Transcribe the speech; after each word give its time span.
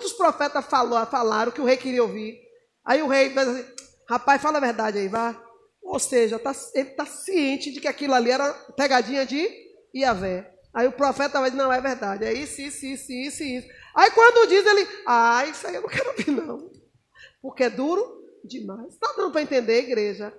quantos 0.00 0.12
profetas 0.14 0.64
falou, 0.64 1.04
falaram 1.06 1.52
que 1.52 1.60
o 1.60 1.64
rei 1.64 1.76
queria 1.76 2.02
ouvir? 2.02 2.40
Aí 2.82 3.02
o 3.02 3.06
rei 3.06 3.30
fez 3.30 3.46
assim, 3.46 3.64
rapaz, 4.08 4.40
fala 4.40 4.56
a 4.56 4.60
verdade 4.60 4.98
aí, 4.98 5.08
vá. 5.08 5.38
Ou 5.82 5.98
seja, 5.98 6.38
tá, 6.38 6.52
ele 6.74 6.88
está 6.88 7.04
ciente 7.04 7.70
de 7.70 7.80
que 7.80 7.88
aquilo 7.88 8.14
ali 8.14 8.30
era 8.30 8.52
pegadinha 8.76 9.26
de 9.26 9.46
Iavé. 9.94 10.54
Aí 10.72 10.86
o 10.86 10.92
profeta 10.92 11.38
vai 11.38 11.50
dizer, 11.50 11.62
não, 11.62 11.72
é 11.72 11.80
verdade, 11.80 12.24
é 12.24 12.32
isso, 12.32 12.62
isso, 12.62 12.86
isso, 12.86 13.12
isso, 13.12 13.42
isso. 13.42 13.68
Aí 13.94 14.10
quando 14.12 14.48
diz 14.48 14.64
ele, 14.64 14.88
ah, 15.06 15.44
isso 15.46 15.66
aí 15.66 15.74
eu 15.74 15.82
não 15.82 15.88
quero 15.88 16.10
ouvir 16.10 16.30
não. 16.30 16.70
Porque 17.42 17.64
é 17.64 17.70
duro 17.70 18.24
demais. 18.44 18.94
Está 18.94 19.12
dando 19.16 19.32
para 19.32 19.42
entender, 19.42 19.80
igreja. 19.80 20.32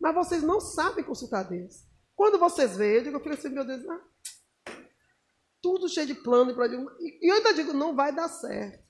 Mas 0.00 0.14
vocês 0.14 0.42
não 0.42 0.60
sabem 0.60 1.04
consultar 1.04 1.44
Deus. 1.44 1.84
Quando 2.16 2.38
vocês 2.38 2.76
veem, 2.76 2.96
eu 2.96 3.02
digo, 3.04 3.16
eu 3.16 3.20
fico 3.20 3.34
assim, 3.34 3.48
meu 3.48 3.64
Deus, 3.64 3.86
ah, 3.88 4.00
tudo 5.62 5.88
cheio 5.88 6.06
de 6.06 6.14
plano. 6.14 6.50
E 7.00 7.30
eu 7.30 7.36
ainda 7.36 7.54
digo, 7.54 7.72
não 7.72 7.94
vai 7.94 8.12
dar 8.12 8.28
certo. 8.28 8.87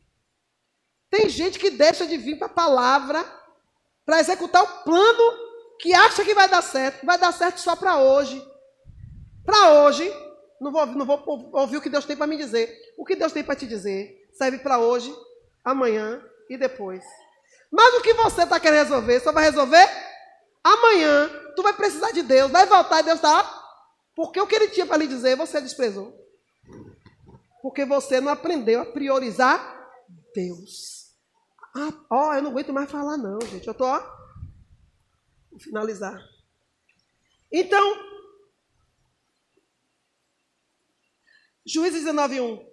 Tem 1.10 1.28
gente 1.28 1.58
que 1.58 1.70
deixa 1.70 2.06
de 2.06 2.16
vir 2.16 2.38
para 2.38 2.46
a 2.46 2.50
palavra 2.50 3.24
para 4.04 4.20
executar 4.20 4.62
o 4.62 4.84
plano 4.84 5.48
que 5.78 5.94
acha 5.94 6.24
que 6.24 6.34
vai 6.34 6.48
dar 6.48 6.62
certo. 6.62 7.04
Vai 7.04 7.18
dar 7.18 7.32
certo 7.32 7.60
só 7.60 7.76
para 7.76 7.98
hoje. 7.98 8.42
Para 9.44 9.84
hoje, 9.84 10.12
não 10.60 10.72
vou, 10.72 10.86
não 10.86 11.06
vou 11.06 11.50
ouvir 11.52 11.76
o 11.76 11.80
que 11.80 11.88
Deus 11.88 12.04
tem 12.04 12.16
para 12.16 12.26
me 12.26 12.36
dizer. 12.36 12.74
O 12.96 13.04
que 13.04 13.16
Deus 13.16 13.32
tem 13.32 13.44
para 13.44 13.56
te 13.56 13.66
dizer 13.66 14.28
serve 14.32 14.58
para 14.58 14.78
hoje, 14.78 15.14
amanhã 15.64 16.22
e 16.48 16.56
depois. 16.56 17.04
Mas 17.70 17.94
o 17.94 18.00
que 18.00 18.14
você 18.14 18.42
está 18.42 18.58
querendo 18.58 18.84
resolver, 18.84 19.20
só 19.20 19.32
vai 19.32 19.44
resolver 19.44 19.88
amanhã. 20.62 21.30
Tu 21.54 21.62
vai 21.62 21.72
precisar 21.72 22.12
de 22.12 22.22
Deus, 22.22 22.50
vai 22.50 22.66
voltar 22.66 23.00
e 23.00 23.04
Deus 23.04 23.16
está. 23.16 23.58
Porque 24.14 24.40
o 24.40 24.46
que 24.46 24.54
ele 24.54 24.68
tinha 24.68 24.86
para 24.86 24.96
lhe 24.96 25.06
dizer, 25.06 25.36
você 25.36 25.60
desprezou. 25.60 26.14
Porque 27.62 27.84
você 27.84 28.20
não 28.20 28.32
aprendeu 28.32 28.80
a 28.80 28.86
priorizar 28.86 29.76
Deus. 30.34 30.97
Ah, 31.74 31.92
ó, 32.10 32.34
eu 32.34 32.42
não 32.42 32.50
aguento 32.50 32.72
mais 32.72 32.90
falar, 32.90 33.16
não, 33.16 33.40
gente. 33.42 33.66
Eu 33.66 33.74
tô, 33.74 33.84
ó. 33.84 34.00
Vou 35.50 35.60
finalizar. 35.60 36.20
Então, 37.50 38.08
Juízes 41.66 42.04
19:1 42.04 42.66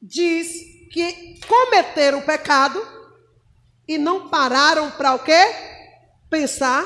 diz 0.00 0.52
que 0.92 1.40
cometeram 1.46 2.18
o 2.18 2.26
pecado 2.26 2.78
e 3.88 3.96
não 3.96 4.28
pararam 4.28 4.90
para 4.90 5.14
o 5.14 5.18
quê? 5.18 5.42
Pensar, 6.28 6.84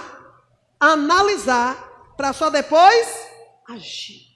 analisar, 0.78 2.14
para 2.16 2.32
só 2.32 2.50
depois 2.50 3.06
agir. 3.68 4.28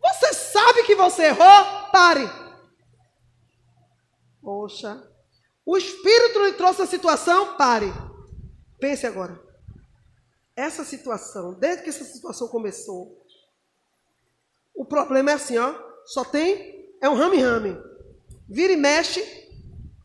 Você 0.00 0.32
sabe 0.32 0.84
que 0.84 0.94
você 0.94 1.26
errou? 1.26 1.90
Pare. 1.90 2.28
Poxa. 4.40 5.07
O 5.70 5.76
Espírito 5.76 6.42
lhe 6.44 6.54
trouxe 6.54 6.80
a 6.80 6.86
situação? 6.86 7.54
Pare. 7.58 7.92
Pense 8.80 9.06
agora. 9.06 9.38
Essa 10.56 10.82
situação, 10.82 11.52
desde 11.52 11.82
que 11.82 11.90
essa 11.90 12.04
situação 12.04 12.48
começou, 12.48 13.22
o 14.74 14.86
problema 14.86 15.30
é 15.30 15.34
assim, 15.34 15.58
ó. 15.58 15.74
Só 16.06 16.24
tem, 16.24 16.90
é 17.02 17.08
um 17.10 17.14
rame-rame. 17.14 17.76
Vira 18.48 18.72
e 18.72 18.78
mexe. 18.78 19.20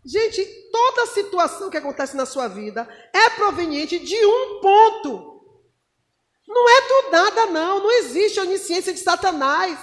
Gente, 0.05 0.43
toda 0.69 1.07
situação 1.07 1.69
que 1.69 1.77
acontece 1.77 2.17
na 2.17 2.25
sua 2.25 2.49
vida 2.49 2.85
é 3.13 3.29
proveniente 3.29 3.97
de 3.99 4.17
um 4.25 4.59
ponto. 4.59 5.47
Não 6.45 6.69
é 6.69 6.81
do 6.89 7.09
nada, 7.09 7.45
não. 7.45 7.79
Não 7.79 7.91
existe 7.99 8.37
a 8.37 8.43
onisciência 8.43 8.93
de 8.93 8.99
Satanás. 8.99 9.79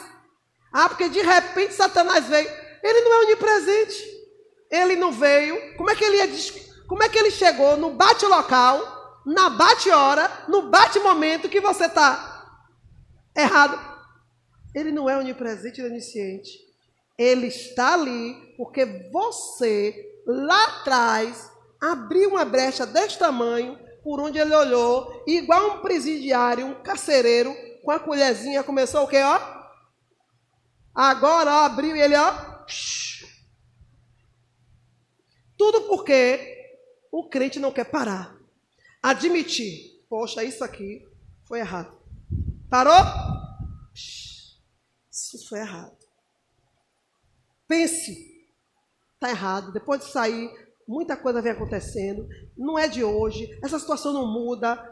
Ah, 0.70 0.90
porque 0.90 1.08
de 1.08 1.22
repente 1.22 1.72
Satanás 1.72 2.26
veio. 2.26 2.50
Ele 2.82 3.00
não 3.00 3.14
é 3.14 3.24
onipresente. 3.24 4.19
Ele 4.70 4.96
não 4.96 5.10
veio. 5.10 5.76
Como 5.76 5.90
é 5.90 5.96
que 5.96 6.04
ele 6.04 6.16
ia, 6.16 6.28
como 6.86 7.02
é 7.02 7.08
que 7.08 7.18
ele 7.18 7.30
chegou 7.30 7.76
no 7.76 7.90
bate 7.90 8.24
local, 8.26 9.22
na 9.26 9.50
bate 9.50 9.90
hora, 9.90 10.30
no 10.48 10.70
bate 10.70 10.98
momento 11.00 11.48
que 11.48 11.60
você 11.60 11.86
está 11.86 12.62
errado? 13.36 13.78
Ele 14.74 14.92
não 14.92 15.10
é 15.10 15.16
onipresente 15.18 15.80
e 15.80 15.84
onisciente. 15.84 16.50
Ele 17.18 17.48
está 17.48 17.94
ali 17.94 18.54
porque 18.56 18.86
você 19.12 19.94
lá 20.26 20.64
atrás 20.64 21.50
abriu 21.80 22.30
uma 22.30 22.44
brecha 22.44 22.86
deste 22.86 23.18
tamanho 23.18 23.78
por 24.02 24.20
onde 24.20 24.38
ele 24.38 24.54
olhou, 24.54 25.22
igual 25.26 25.72
um 25.72 25.80
presidiário, 25.80 26.66
um 26.66 26.82
carcereiro, 26.82 27.54
com 27.84 27.90
a 27.90 27.98
colherzinha 27.98 28.62
começou 28.62 29.04
o 29.04 29.08
quê, 29.08 29.22
ó? 29.22 29.38
Agora 30.94 31.50
ó, 31.50 31.64
abriu 31.64 31.96
e 31.96 32.00
ele, 32.00 32.16
ó. 32.16 32.32
Tudo 35.60 35.82
porque 35.82 36.72
o 37.12 37.28
crente 37.28 37.60
não 37.60 37.70
quer 37.70 37.84
parar. 37.84 38.34
Admitir. 39.02 40.02
Poxa, 40.08 40.42
isso 40.42 40.64
aqui 40.64 41.06
foi 41.46 41.58
errado. 41.58 41.94
Parou? 42.70 42.94
Isso 43.94 45.46
foi 45.50 45.58
errado. 45.58 45.94
Pense. 47.68 48.48
Está 49.12 49.28
errado. 49.28 49.70
Depois 49.70 50.00
de 50.00 50.10
sair, 50.10 50.50
muita 50.88 51.14
coisa 51.14 51.42
vem 51.42 51.52
acontecendo. 51.52 52.26
Não 52.56 52.78
é 52.78 52.88
de 52.88 53.04
hoje. 53.04 53.46
Essa 53.62 53.78
situação 53.78 54.14
não 54.14 54.32
muda. 54.32 54.82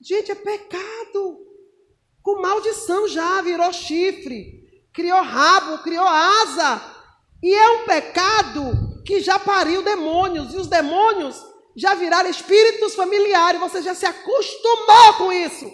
Gente, 0.00 0.30
é 0.30 0.36
pecado. 0.36 1.44
Com 2.22 2.40
maldição 2.40 3.08
já 3.08 3.42
virou 3.42 3.72
chifre 3.72 4.62
criou 4.92 5.20
rabo, 5.22 5.82
criou 5.82 6.06
asa. 6.06 6.80
E 7.42 7.52
é 7.52 7.68
um 7.70 7.84
pecado 7.84 8.83
que 9.04 9.20
já 9.20 9.38
pariu 9.38 9.82
demônios. 9.82 10.54
E 10.54 10.56
os 10.56 10.66
demônios 10.66 11.40
já 11.76 11.94
viraram 11.94 12.30
espíritos 12.30 12.94
familiares. 12.94 13.60
Você 13.60 13.82
já 13.82 13.94
se 13.94 14.06
acostumou 14.06 15.14
com 15.18 15.32
isso. 15.32 15.70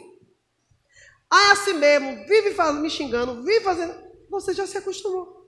Ah, 1.30 1.52
assim 1.52 1.74
mesmo. 1.74 2.26
Vive 2.26 2.54
fazendo, 2.54 2.80
me 2.80 2.90
xingando, 2.90 3.42
vive 3.42 3.60
fazendo. 3.60 3.94
Você 4.30 4.52
já 4.52 4.66
se 4.66 4.78
acostumou. 4.78 5.40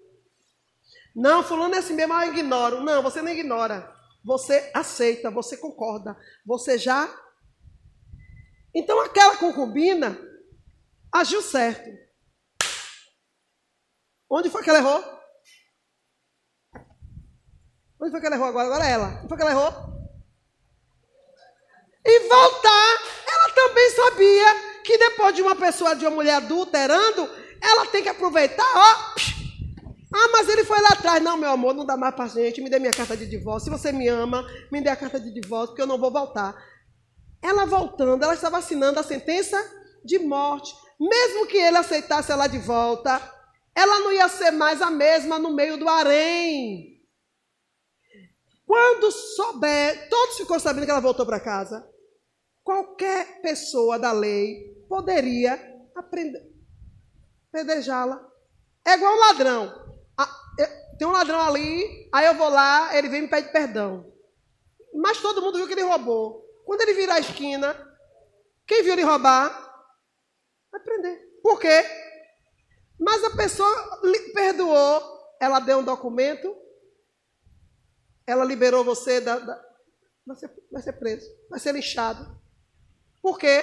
Não, 1.15 1.43
fulano 1.43 1.75
é 1.75 1.79
assim 1.79 1.95
mesmo, 1.95 2.15
eu 2.15 2.33
ignoro. 2.33 2.81
Não, 2.81 3.03
você 3.03 3.21
não 3.21 3.31
ignora. 3.31 3.93
Você 4.25 4.71
aceita, 4.73 5.31
você 5.31 5.57
concorda. 5.57 6.17
Você 6.47 6.79
já. 6.79 7.13
Então 8.75 9.01
aquela 9.01 9.37
concubina 9.37 10.19
agiu 11.13 11.43
certo. 11.43 11.91
Onde 14.31 14.49
foi 14.49 14.63
que 14.63 14.71
ela 14.71 14.79
errou? 14.79 15.22
Onde 18.03 18.11
foi 18.11 18.21
que 18.21 18.27
ela 18.27 18.35
errou 18.35 18.49
agora? 18.49 18.67
Agora 18.67 18.85
é 18.85 18.91
ela. 18.91 19.19
Onde 19.21 19.29
foi 19.29 19.37
que 19.37 19.43
ela 19.45 19.53
errou? 19.53 19.73
E 22.05 22.29
voltar, 22.29 22.99
ela 23.33 23.55
também 23.55 23.91
sabia 23.91 24.81
que 24.83 24.99
depois 24.99 25.37
de 25.37 25.41
uma 25.41 25.55
pessoa, 25.55 25.95
de 25.95 26.05
uma 26.05 26.17
mulher 26.17 26.35
adulterando, 26.35 27.31
ela 27.63 27.87
tem 27.87 28.03
que 28.03 28.09
aproveitar, 28.09 28.67
ó. 28.75 29.15
Ah, 30.15 30.29
mas 30.33 30.49
ele 30.49 30.65
foi 30.65 30.81
lá 30.81 30.89
atrás. 30.89 31.23
Não, 31.23 31.37
meu 31.37 31.51
amor, 31.51 31.75
não 31.75 31.87
dá 31.87 31.97
mais 31.97 32.13
pra 32.13 32.27
gente. 32.27 32.61
Me 32.61 32.69
dê 32.69 32.81
minha 32.81 32.93
carta 32.93 33.17
de 33.17 33.25
divórcio. 33.25 33.71
Se 33.73 33.79
você 33.79 33.93
me 33.93 34.09
ama, 34.09 34.45
me 34.73 34.81
dê 34.81 34.91
a 34.91 34.97
carta 34.97 35.21
de 35.21 35.33
divórcio, 35.33 35.69
porque 35.69 35.83
eu 35.83 35.87
não 35.87 35.97
vou 35.97 36.11
voltar. 36.11 36.57
Ela 37.41 37.65
voltando, 37.65 38.25
ela 38.25 38.35
estava 38.35 38.59
assinando 38.59 38.99
a 38.99 39.05
sentença 39.05 39.57
de 40.05 40.19
morte. 40.19 40.75
Mesmo 40.99 41.47
que 41.47 41.57
ele 41.57 41.77
aceitasse 41.77 42.33
ela 42.33 42.49
de 42.49 42.59
volta, 42.59 43.23
ela 43.77 44.01
não 44.01 44.13
ia 44.13 44.29
ser 44.29 44.51
mais 44.51 44.83
a 44.83 44.91
mesma 44.91 45.39
no 45.39 45.53
meio 45.55 45.77
do 45.77 45.89
harém. 45.89 46.92
Quando 48.73 49.11
souber, 49.11 50.09
todos 50.09 50.39
ficou 50.39 50.59
sabendo 50.59 50.87
que 50.87 50.91
ela 50.91 50.99
voltou 50.99 51.27
para 51.27 51.39
casa. 51.39 51.87
Qualquer 52.65 53.43
pessoa 53.43 53.99
da 53.99 54.13
lei 54.13 54.83
poderia 54.89 55.61
aprender, 55.95 56.43
pedejá-la. 57.53 58.27
É 58.83 58.95
igual 58.95 59.15
um 59.15 59.19
ladrão. 59.19 59.95
Tem 60.99 61.07
um 61.07 61.13
ladrão 61.13 61.43
ali, 61.43 62.09
aí 62.15 62.25
eu 62.25 62.35
vou 62.35 62.49
lá, 62.49 62.97
ele 62.97 63.11
vem 63.11 63.19
e 63.19 63.23
me 63.25 63.29
pede 63.29 63.53
perdão. 63.53 64.11
Mas 64.95 65.21
todo 65.21 65.43
mundo 65.43 65.59
viu 65.59 65.67
que 65.67 65.75
ele 65.75 65.83
roubou. 65.83 66.43
Quando 66.65 66.81
ele 66.81 66.95
virar 66.95 67.17
a 67.17 67.21
esquina, 67.21 67.77
quem 68.67 68.83
viu 68.83 68.95
ele 68.95 69.03
roubar? 69.03 69.51
Vai 70.71 70.81
prender. 70.81 71.21
Por 71.43 71.61
quê? 71.61 71.85
Mas 72.99 73.23
a 73.23 73.37
pessoa 73.37 74.01
perdoou, 74.33 75.03
ela 75.39 75.61
deu 75.61 75.81
um 75.81 75.85
documento, 75.85 76.57
ela 78.27 78.45
liberou 78.45 78.85
você 78.85 79.21
da. 79.21 79.39
da 79.39 79.63
vai, 80.27 80.37
ser, 80.37 80.51
vai 80.71 80.83
ser 80.83 80.93
preso, 80.95 81.27
vai 81.49 81.61
ser 81.61 81.73
lixado. 81.73 82.41
Por 83.21 83.39
quê? 83.39 83.63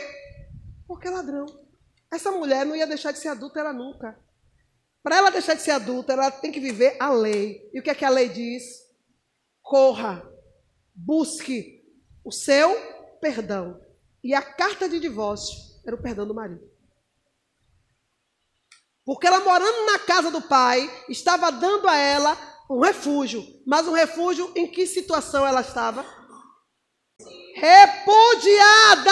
Porque 0.88 1.08
é 1.08 1.12
ladrão. 1.12 1.46
Essa 2.12 2.32
mulher 2.32 2.66
não 2.66 2.76
ia 2.76 2.88
deixar 2.88 3.12
de 3.12 3.20
ser 3.20 3.28
adulta, 3.28 3.60
ela 3.60 3.74
nunca. 3.74 4.20
Para 5.04 5.18
ela 5.18 5.30
deixar 5.30 5.54
de 5.54 5.62
ser 5.62 5.72
adulta, 5.72 6.14
ela 6.14 6.32
tem 6.32 6.52
que 6.52 6.60
viver 6.60 6.98
a 7.00 7.12
lei. 7.12 7.70
E 7.74 7.80
o 7.80 7.84
que 7.84 7.90
é 7.90 7.96
que 7.96 8.06
a 8.06 8.10
lei 8.10 8.30
diz? 8.30 8.64
Corra, 9.62 10.28
busque 10.94 11.84
o 12.24 12.32
seu 12.32 12.76
perdão. 13.22 13.80
E 14.24 14.34
a 14.34 14.42
carta 14.42 14.90
de 14.90 15.00
divórcio 15.00 15.58
era 15.86 15.96
o 15.96 16.02
perdão 16.02 16.28
do 16.28 16.34
marido. 16.34 16.70
Porque 19.06 19.26
ela 19.26 19.40
morando 19.40 19.86
na 19.86 20.00
casa 20.00 20.30
do 20.30 20.42
pai, 20.42 20.88
estava 21.08 21.52
dando 21.52 21.88
a 21.88 21.98
ela 21.98 22.38
Um 22.70 22.80
refúgio. 22.80 23.44
Mas 23.66 23.88
um 23.88 23.94
refúgio 23.94 24.52
em 24.56 24.68
que 24.68 24.86
situação 24.86 25.46
ela 25.46 25.62
estava? 25.62 26.06
Repudiada! 27.56 29.10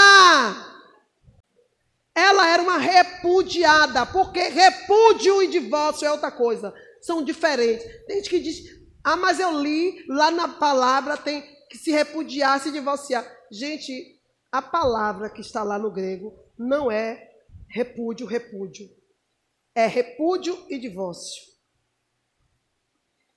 Ela 2.15 2.48
era 2.50 2.63
uma 2.63 2.77
repudiada, 2.77 4.06
porque 4.06 4.42
repúdio 4.48 5.42
e 5.44 5.48
divórcio 5.48 6.06
é 6.07 6.12
outra 6.12 6.31
coisa. 6.31 6.74
São 7.01 7.24
diferentes. 7.24 7.86
Tem 8.06 8.18
gente 8.18 8.30
que 8.30 8.39
diz, 8.39 8.63
ah, 9.04 9.15
mas 9.15 9.39
eu 9.39 9.51
li 9.62 10.04
lá 10.07 10.31
na 10.31 10.48
palavra 10.48 11.15
tem 11.15 11.44
que 11.69 11.77
se 11.77 11.92
repudiar, 11.92 12.59
se 12.59 12.71
divorciar. 12.71 13.25
Gente, 13.51 14.19
a 14.51 14.62
palavra 14.62 15.30
que 15.30 15.42
está 15.42 15.63
lá 15.63 15.77
no 15.77 15.92
grego 15.92 16.33
não 16.57 16.92
é 16.92 17.30
repúdio, 17.69 18.25
repúdio. 18.25 18.89
É 19.75 19.86
repúdio 19.86 20.57
e 20.69 20.80
divórcio. 20.80 21.56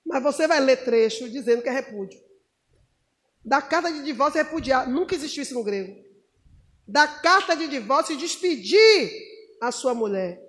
Mas 0.05 0.23
você 0.23 0.47
vai 0.47 0.59
ler 0.59 0.83
trecho 0.83 1.29
dizendo 1.29 1.61
que 1.61 1.69
é 1.69 1.71
repúdio. 1.71 2.19
Da 3.43 3.61
carta 3.61 3.91
de 3.91 4.03
divórcio 4.03 4.39
é 4.39 4.43
repudiar. 4.43 4.89
Nunca 4.89 5.15
existiu 5.15 5.43
isso 5.43 5.53
no 5.53 5.63
grego 5.63 6.11
da 6.91 7.07
carta 7.07 7.55
de 7.55 7.69
divórcio 7.69 8.17
despedir 8.17 9.11
a 9.61 9.71
sua 9.71 9.93
mulher. 9.93 10.41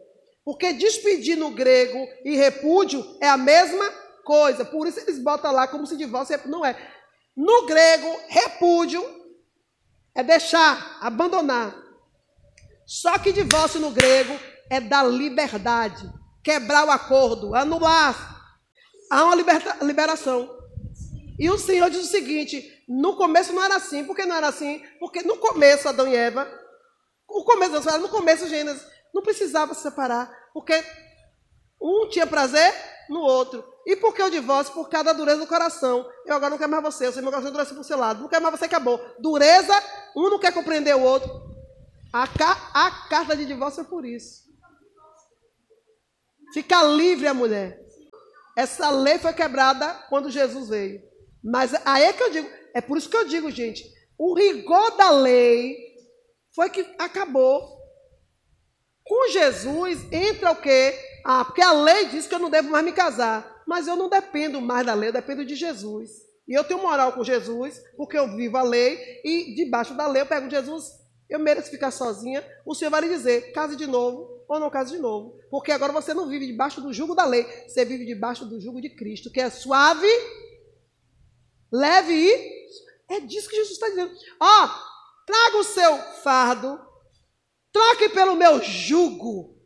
Porque 0.45 0.73
despedir 0.73 1.37
no 1.37 1.53
grego 1.53 2.05
e 2.25 2.37
repúdio 2.37 3.17
é 3.21 3.29
a 3.29 3.37
mesma 3.37 3.89
coisa. 4.25 4.65
Por 4.65 4.89
isso 4.89 4.99
eles 4.99 5.23
botam 5.23 5.53
lá 5.53 5.69
como 5.69 5.87
se 5.87 5.97
divórcio 5.97 6.41
não 6.47 6.67
é. 6.67 6.77
No 7.37 7.65
grego, 7.65 8.09
repúdio 8.29 9.03
é 10.15 10.25
deixar, 10.25 10.99
abandonar. 11.01 11.81
Só 12.85 13.17
que 13.19 13.33
divórcio 13.33 13.81
no 13.81 13.93
grego 13.93 14.37
é 14.69 14.81
dar 14.81 15.05
liberdade, 15.05 16.11
quebrar 16.43 16.85
o 16.85 16.91
acordo, 16.91 17.55
anular. 17.55 18.42
Há 19.13 19.27
uma 19.27 19.35
liberação. 19.83 20.49
E 21.39 21.51
o 21.51 21.59
Senhor 21.59 21.91
diz 21.91 22.01
o 22.01 22.11
seguinte: 22.11 22.83
no 22.89 23.15
começo 23.15 23.53
não 23.53 23.63
era 23.63 23.77
assim. 23.77 24.07
Por 24.07 24.17
que 24.17 24.25
não 24.25 24.35
era 24.35 24.49
assim? 24.49 24.83
Porque 24.99 25.23
no 25.23 25.37
começo, 25.37 25.87
Adão 25.87 26.09
e 26.09 26.17
Eva, 26.17 26.51
o 27.29 27.45
começo, 27.45 27.99
no 27.99 28.09
começo, 28.09 28.49
Gênesis, 28.49 28.83
não 29.13 29.21
precisava 29.21 29.75
se 29.75 29.83
separar. 29.83 30.35
Porque 30.55 30.83
um 31.79 32.09
tinha 32.09 32.27
prazer 32.27 32.73
no 33.11 33.21
outro. 33.21 33.63
E 33.87 33.97
por 33.97 34.15
que 34.15 34.23
o 34.23 34.31
divórcio? 34.31 34.73
Por 34.73 34.89
causa 34.89 35.05
da 35.05 35.13
dureza 35.13 35.41
do 35.41 35.47
coração. 35.47 36.09
Eu 36.25 36.35
agora 36.35 36.49
não 36.49 36.57
quero 36.57 36.71
mais 36.71 36.83
você, 36.83 37.07
eu 37.07 37.13
sei 37.13 37.21
meu 37.21 37.31
coração 37.31 37.51
endurece 37.51 37.75
o 37.75 37.85
seu 37.85 37.99
lado. 37.99 38.23
Não 38.23 38.31
quero 38.31 38.43
mais 38.43 38.59
você, 38.59 38.65
acabou. 38.65 38.99
Dureza, 39.19 39.75
um 40.17 40.31
não 40.31 40.39
quer 40.39 40.55
compreender 40.55 40.97
o 40.97 41.03
outro. 41.03 41.31
A, 42.11 42.27
ca 42.27 42.71
a 42.73 42.91
carta 43.11 43.37
de 43.37 43.45
divórcio 43.45 43.83
é 43.83 43.85
por 43.85 44.07
isso. 44.07 44.45
Fica 46.55 46.83
livre 46.83 47.27
a 47.27 47.35
mulher. 47.35 47.82
Essa 48.57 48.91
lei 48.91 49.19
foi 49.19 49.33
quebrada 49.33 49.89
quando 50.09 50.31
Jesus 50.31 50.69
veio. 50.69 51.03
Mas 51.43 51.75
aí 51.85 52.05
é 52.05 52.13
que 52.13 52.23
eu 52.23 52.31
digo, 52.31 52.49
é 52.75 52.81
por 52.81 52.97
isso 52.97 53.09
que 53.09 53.17
eu 53.17 53.27
digo, 53.27 53.51
gente, 53.51 53.85
o 54.19 54.35
rigor 54.35 54.97
da 54.97 55.11
lei 55.11 55.77
foi 56.55 56.71
que 56.71 56.87
acabou. 56.99 57.81
Com 59.05 59.29
Jesus 59.29 60.01
entra 60.13 60.53
o 60.53 60.57
quê? 60.57 60.95
Ah, 61.25 61.45
porque 61.45 61.63
a 61.63 61.73
lei 61.73 62.07
diz 62.07 62.27
que 62.27 62.35
eu 62.35 62.39
não 62.39 62.51
devo 62.51 62.71
mais 62.71 62.85
me 62.85 62.93
casar. 62.93 63.63
Mas 63.67 63.87
eu 63.87 63.97
não 63.97 64.09
dependo 64.09 64.61
mais 64.61 64.87
da 64.87 64.95
lei, 64.95 65.09
eu 65.09 65.13
dependo 65.13 65.45
de 65.45 65.55
Jesus. 65.55 66.11
E 66.47 66.55
eu 66.55 66.65
tenho 66.65 66.83
moral 66.83 67.13
com 67.13 67.25
Jesus, 67.25 67.81
porque 67.97 68.19
eu 68.19 68.35
vivo 68.37 68.57
a 68.57 68.63
lei, 68.63 69.21
e 69.25 69.55
debaixo 69.55 69.95
da 69.95 70.07
lei 70.07 70.23
eu 70.23 70.27
pego 70.27 70.51
Jesus, 70.51 70.91
eu 71.31 71.39
mereço 71.39 71.71
ficar 71.71 71.91
sozinha. 71.91 72.45
O 72.67 72.75
Senhor 72.75 72.91
vai 72.91 73.03
lhe 73.03 73.09
dizer, 73.09 73.53
case 73.53 73.77
de 73.77 73.87
novo 73.87 74.42
ou 74.53 74.61
não 74.61 74.71
case 74.71 74.93
de 74.93 74.99
novo. 74.99 75.39
Porque 75.51 75.73
agora 75.73 75.93
você 75.93 76.15
não 76.15 76.29
vive 76.29 76.47
debaixo 76.47 76.81
do 76.81 76.93
jugo 76.93 77.15
da 77.15 77.25
lei, 77.25 77.45
você 77.67 77.85
vive 77.85 78.05
debaixo 78.05 78.45
do 78.47 78.61
jugo 78.61 78.81
de 78.81 78.91
Cristo, 78.91 79.31
que 79.31 79.41
é 79.41 79.51
suave 79.51 80.09
Leve 81.73 82.13
e. 82.13 82.63
É 83.09 83.21
disso 83.21 83.49
que 83.49 83.57
Jesus 83.57 83.73
está 83.73 83.89
dizendo. 83.89 84.15
Ó, 84.39 84.65
oh, 84.65 85.27
traga 85.27 85.57
o 85.59 85.65
seu 85.65 85.99
fardo, 86.23 86.81
troque 87.73 88.11
pelo 88.11 88.37
meu 88.37 88.63
jugo. 88.63 89.57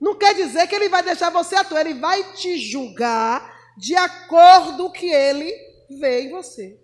Não 0.00 0.16
quer 0.16 0.34
dizer 0.34 0.66
que 0.66 0.74
ele 0.74 0.88
vai 0.88 1.02
deixar 1.02 1.30
você 1.30 1.56
atuar, 1.56 1.80
ele 1.80 1.98
vai 1.98 2.32
te 2.34 2.58
julgar 2.58 3.54
de 3.76 3.94
acordo 3.94 4.84
com 4.84 4.90
que 4.90 5.06
ele 5.06 5.52
vê 5.98 6.22
em 6.22 6.30
você. 6.30 6.80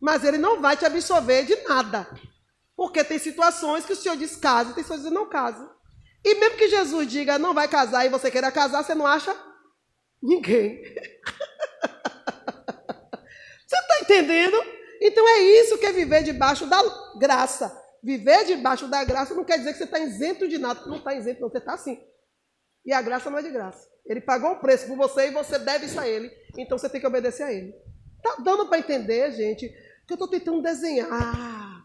Mas 0.00 0.24
ele 0.24 0.38
não 0.38 0.60
vai 0.60 0.76
te 0.76 0.84
absorver 0.84 1.44
de 1.44 1.56
nada. 1.62 2.08
Porque 2.76 3.04
tem 3.04 3.18
situações 3.18 3.84
que 3.84 3.92
o 3.92 3.96
Senhor 3.96 4.16
diz 4.16 4.36
casa, 4.36 4.72
tem 4.72 4.82
situações 4.82 5.08
que 5.08 5.14
não 5.14 5.28
casa. 5.28 5.70
E 6.24 6.34
mesmo 6.36 6.56
que 6.56 6.68
Jesus 6.68 7.08
diga 7.08 7.38
não 7.38 7.52
vai 7.52 7.68
casar 7.68 8.06
e 8.06 8.08
você 8.08 8.30
queira 8.30 8.50
casar, 8.52 8.84
você 8.84 8.94
não 8.94 9.06
acha 9.06 9.34
ninguém. 10.22 10.82
Você 13.66 13.78
está 13.78 14.00
entendendo? 14.02 14.56
Então 15.00 15.26
é 15.26 15.40
isso 15.40 15.78
que 15.78 15.86
é 15.86 15.92
viver 15.92 16.22
debaixo 16.22 16.66
da 16.66 16.78
graça. 17.18 17.74
Viver 18.02 18.44
debaixo 18.44 18.86
da 18.86 19.02
graça 19.02 19.32
não 19.34 19.44
quer 19.44 19.56
dizer 19.56 19.72
que 19.72 19.78
você 19.78 19.84
está 19.84 19.98
isento 19.98 20.46
de 20.46 20.58
nada. 20.58 20.84
Não 20.84 20.98
está 20.98 21.14
isento, 21.14 21.40
não. 21.40 21.48
Você 21.48 21.56
está 21.56 21.72
assim. 21.72 21.98
E 22.84 22.92
a 22.92 23.00
graça 23.00 23.30
não 23.30 23.38
é 23.38 23.42
de 23.42 23.50
graça. 23.50 23.88
Ele 24.04 24.20
pagou 24.20 24.52
um 24.52 24.58
preço 24.58 24.86
por 24.86 24.96
você 24.96 25.28
e 25.28 25.30
você 25.30 25.58
deve 25.58 25.86
isso 25.86 25.98
a 25.98 26.06
ele. 26.06 26.30
Então 26.58 26.76
você 26.76 26.88
tem 26.88 27.00
que 27.00 27.06
obedecer 27.06 27.44
a 27.44 27.52
ele. 27.52 27.72
Tá 28.22 28.36
dando 28.44 28.68
para 28.68 28.78
entender, 28.78 29.32
gente, 29.32 29.68
que 30.06 30.12
eu 30.12 30.16
estou 30.16 30.28
tentando 30.28 30.60
desenhar. 30.60 31.82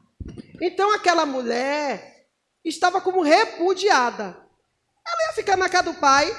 Então 0.62 0.94
aquela 0.94 1.26
mulher 1.26 2.17
estava 2.64 3.02
como 3.02 3.22
repudiada. 3.22 4.26
Ela 5.06 5.28
ia 5.28 5.34
ficar 5.34 5.56
na 5.56 5.70
casa 5.70 5.92
do 5.92 5.94
pai, 5.96 6.30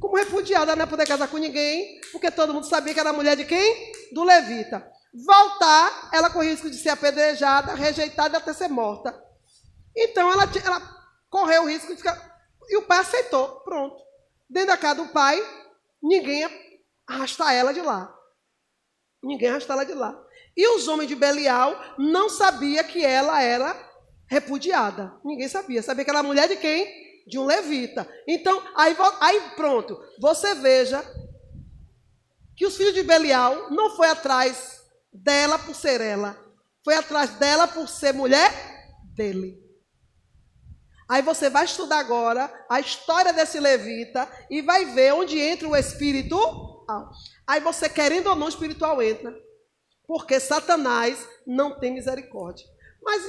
como 0.00 0.16
repudiada, 0.16 0.74
não 0.74 0.84
ia 0.84 0.90
poder 0.90 1.06
casar 1.06 1.28
com 1.28 1.36
ninguém, 1.36 2.00
porque 2.10 2.30
todo 2.30 2.52
mundo 2.52 2.66
sabia 2.66 2.92
que 2.92 3.00
era 3.00 3.12
mulher 3.12 3.36
de 3.36 3.44
quem? 3.44 3.92
Do 4.12 4.24
levita. 4.24 4.90
Voltar, 5.14 6.10
ela 6.12 6.30
corria 6.30 6.50
risco 6.50 6.70
de 6.70 6.76
ser 6.76 6.88
apedrejada, 6.88 7.74
rejeitada 7.74 8.38
até 8.38 8.52
ser 8.52 8.68
morta. 8.68 9.14
Então 9.94 10.32
ela, 10.32 10.44
ela 10.64 10.80
correu 11.28 11.64
o 11.64 11.68
risco 11.68 11.88
de 11.92 11.98
ficar. 11.98 12.32
E 12.68 12.76
o 12.76 12.82
pai 12.82 12.98
aceitou, 12.98 13.60
pronto. 13.60 14.02
Dentro 14.48 14.68
da 14.68 14.76
casa 14.76 15.02
do 15.02 15.08
pai, 15.08 15.38
ninguém 16.02 16.48
arrasta 17.06 17.52
ela 17.52 17.72
de 17.72 17.80
lá. 17.80 18.12
Ninguém 19.22 19.50
arrasta 19.50 19.72
ela 19.72 19.84
de 19.84 19.94
lá. 19.94 20.18
E 20.56 20.66
os 20.68 20.88
homens 20.88 21.08
de 21.08 21.14
Belial 21.14 21.78
não 21.98 22.28
sabiam 22.28 22.84
que 22.84 23.04
ela 23.04 23.40
era 23.42 23.72
repudiada. 24.32 25.14
Ninguém 25.24 25.48
sabia. 25.48 25.82
Sabia 25.82 26.04
que 26.04 26.10
era 26.10 26.22
mulher 26.22 26.48
de 26.48 26.56
quem? 26.56 27.02
de 27.26 27.38
um 27.38 27.44
levita. 27.44 28.08
Então, 28.26 28.62
aí, 28.76 28.96
aí 29.20 29.40
pronto, 29.56 29.98
você 30.18 30.54
veja 30.54 31.02
que 32.56 32.66
os 32.66 32.76
filhos 32.76 32.94
de 32.94 33.02
Belial 33.02 33.70
não 33.70 33.90
foi 33.96 34.08
atrás 34.08 34.82
dela 35.12 35.58
por 35.58 35.74
ser 35.74 36.00
ela, 36.00 36.36
foi 36.84 36.94
atrás 36.94 37.30
dela 37.36 37.66
por 37.68 37.88
ser 37.88 38.12
mulher 38.12 38.52
dele. 39.14 39.60
Aí 41.08 41.20
você 41.20 41.50
vai 41.50 41.64
estudar 41.64 41.98
agora 41.98 42.52
a 42.70 42.80
história 42.80 43.32
desse 43.32 43.60
levita 43.60 44.28
e 44.50 44.62
vai 44.62 44.86
ver 44.86 45.12
onde 45.12 45.38
entra 45.38 45.68
o 45.68 45.76
espírito. 45.76 46.38
Aí 47.46 47.60
você, 47.60 47.88
querendo 47.88 48.28
ou 48.28 48.36
não, 48.36 48.48
espiritual 48.48 49.02
entra. 49.02 49.34
Porque 50.06 50.40
Satanás 50.40 51.26
não 51.46 51.78
tem 51.78 51.92
misericórdia. 51.92 52.66
Mas 53.02 53.22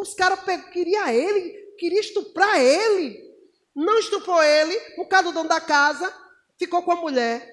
os 0.00 0.14
caras 0.14 0.40
queriam 0.72 1.08
ele, 1.08 1.74
queriam 1.78 2.00
estuprar 2.00 2.58
ele 2.60 3.30
não 3.74 3.98
estuprou 3.98 4.42
ele, 4.42 4.78
por 4.94 5.06
causa 5.06 5.28
do 5.28 5.32
dono 5.32 5.48
da 5.48 5.60
casa, 5.60 6.12
ficou 6.58 6.82
com 6.82 6.92
a 6.92 6.96
mulher 6.96 7.50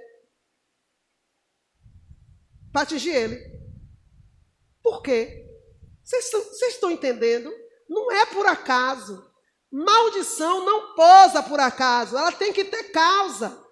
para 2.71 2.81
atingir 2.81 3.11
ele. 3.11 3.39
Por 4.81 5.01
quê? 5.01 5.45
Vocês 6.03 6.73
estão 6.73 6.91
entendendo? 6.91 7.51
Não 7.87 8.11
é 8.11 8.25
por 8.25 8.45
acaso. 8.45 9.25
Maldição 9.71 10.65
não 10.65 10.95
posa 10.95 11.43
por 11.43 11.59
acaso, 11.59 12.17
ela 12.17 12.31
tem 12.31 12.53
que 12.53 12.63
ter 12.63 12.91
causa. 12.91 13.65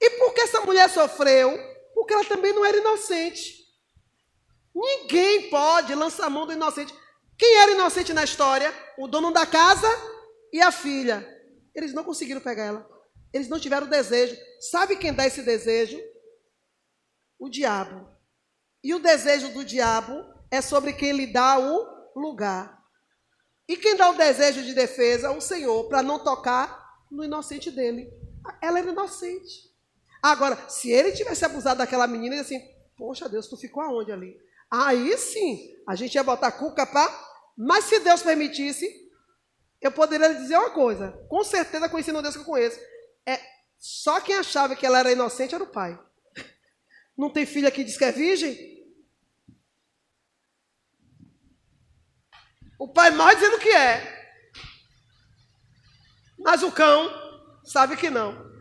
E 0.00 0.10
por 0.10 0.34
que 0.34 0.42
essa 0.42 0.60
mulher 0.60 0.88
sofreu? 0.90 1.58
Porque 1.94 2.12
ela 2.12 2.24
também 2.24 2.52
não 2.52 2.64
era 2.64 2.76
inocente. 2.76 3.64
Ninguém 4.74 5.48
pode 5.48 5.94
lançar 5.94 6.26
a 6.26 6.30
mão 6.30 6.46
do 6.46 6.52
inocente. 6.52 6.94
Quem 7.38 7.56
era 7.58 7.72
inocente 7.72 8.12
na 8.12 8.24
história? 8.24 8.72
O 8.98 9.08
dono 9.08 9.32
da 9.32 9.46
casa 9.46 9.88
e 10.52 10.60
a 10.60 10.70
filha. 10.70 11.26
Eles 11.74 11.92
não 11.92 12.04
conseguiram 12.04 12.40
pegar 12.40 12.64
ela. 12.64 12.88
Eles 13.32 13.48
não 13.48 13.58
tiveram 13.58 13.88
desejo. 13.88 14.36
Sabe 14.70 14.96
quem 14.96 15.12
dá 15.12 15.26
esse 15.26 15.42
desejo? 15.42 16.00
O 17.38 17.48
diabo. 17.48 18.08
E 18.82 18.94
o 18.94 19.00
desejo 19.00 19.52
do 19.52 19.64
diabo 19.64 20.24
é 20.50 20.60
sobre 20.60 20.92
quem 20.92 21.12
lhe 21.12 21.26
dá 21.26 21.58
o 21.58 22.20
lugar. 22.20 22.80
E 23.68 23.76
quem 23.76 23.96
dá 23.96 24.10
o 24.10 24.16
desejo 24.16 24.62
de 24.62 24.74
defesa? 24.74 25.32
O 25.32 25.40
Senhor, 25.40 25.88
para 25.88 26.02
não 26.02 26.22
tocar 26.22 26.84
no 27.10 27.24
inocente 27.24 27.70
dele. 27.70 28.12
Ela 28.62 28.78
era 28.78 28.90
inocente. 28.90 29.74
Agora, 30.22 30.56
se 30.68 30.90
ele 30.90 31.12
tivesse 31.12 31.44
abusado 31.44 31.78
daquela 31.78 32.06
menina, 32.06 32.36
ele 32.36 32.42
assim, 32.42 32.60
poxa 32.96 33.28
Deus, 33.28 33.48
tu 33.48 33.56
ficou 33.56 33.82
aonde 33.82 34.12
ali? 34.12 34.38
Aí 34.76 35.16
sim, 35.16 35.72
a 35.86 35.94
gente 35.94 36.16
ia 36.16 36.24
botar 36.24 36.50
cuca 36.50 36.84
para. 36.84 37.08
Mas 37.56 37.84
se 37.84 38.00
Deus 38.00 38.22
permitisse, 38.22 38.90
eu 39.80 39.92
poderia 39.92 40.26
lhe 40.26 40.38
dizer 40.38 40.56
uma 40.58 40.70
coisa, 40.70 41.12
com 41.28 41.44
certeza 41.44 41.88
conhecendo 41.88 42.18
o 42.18 42.22
Deus 42.22 42.34
que 42.34 42.40
eu 42.40 42.46
conheço. 42.46 42.80
É, 43.24 43.38
só 43.78 44.20
quem 44.20 44.34
achava 44.34 44.74
que 44.74 44.84
ela 44.84 44.98
era 44.98 45.12
inocente 45.12 45.54
era 45.54 45.62
o 45.62 45.68
pai. 45.70 45.96
Não 47.16 47.30
tem 47.30 47.46
filha 47.46 47.70
que 47.70 47.84
diz 47.84 47.96
que 47.96 48.04
é 48.04 48.10
virgem? 48.10 48.74
O 52.76 52.92
pai 52.92 53.12
morre 53.12 53.36
dizendo 53.36 53.60
que 53.60 53.68
é. 53.68 54.12
Mas 56.36 56.64
o 56.64 56.72
cão 56.72 57.08
sabe 57.64 57.96
que 57.96 58.10
não. 58.10 58.52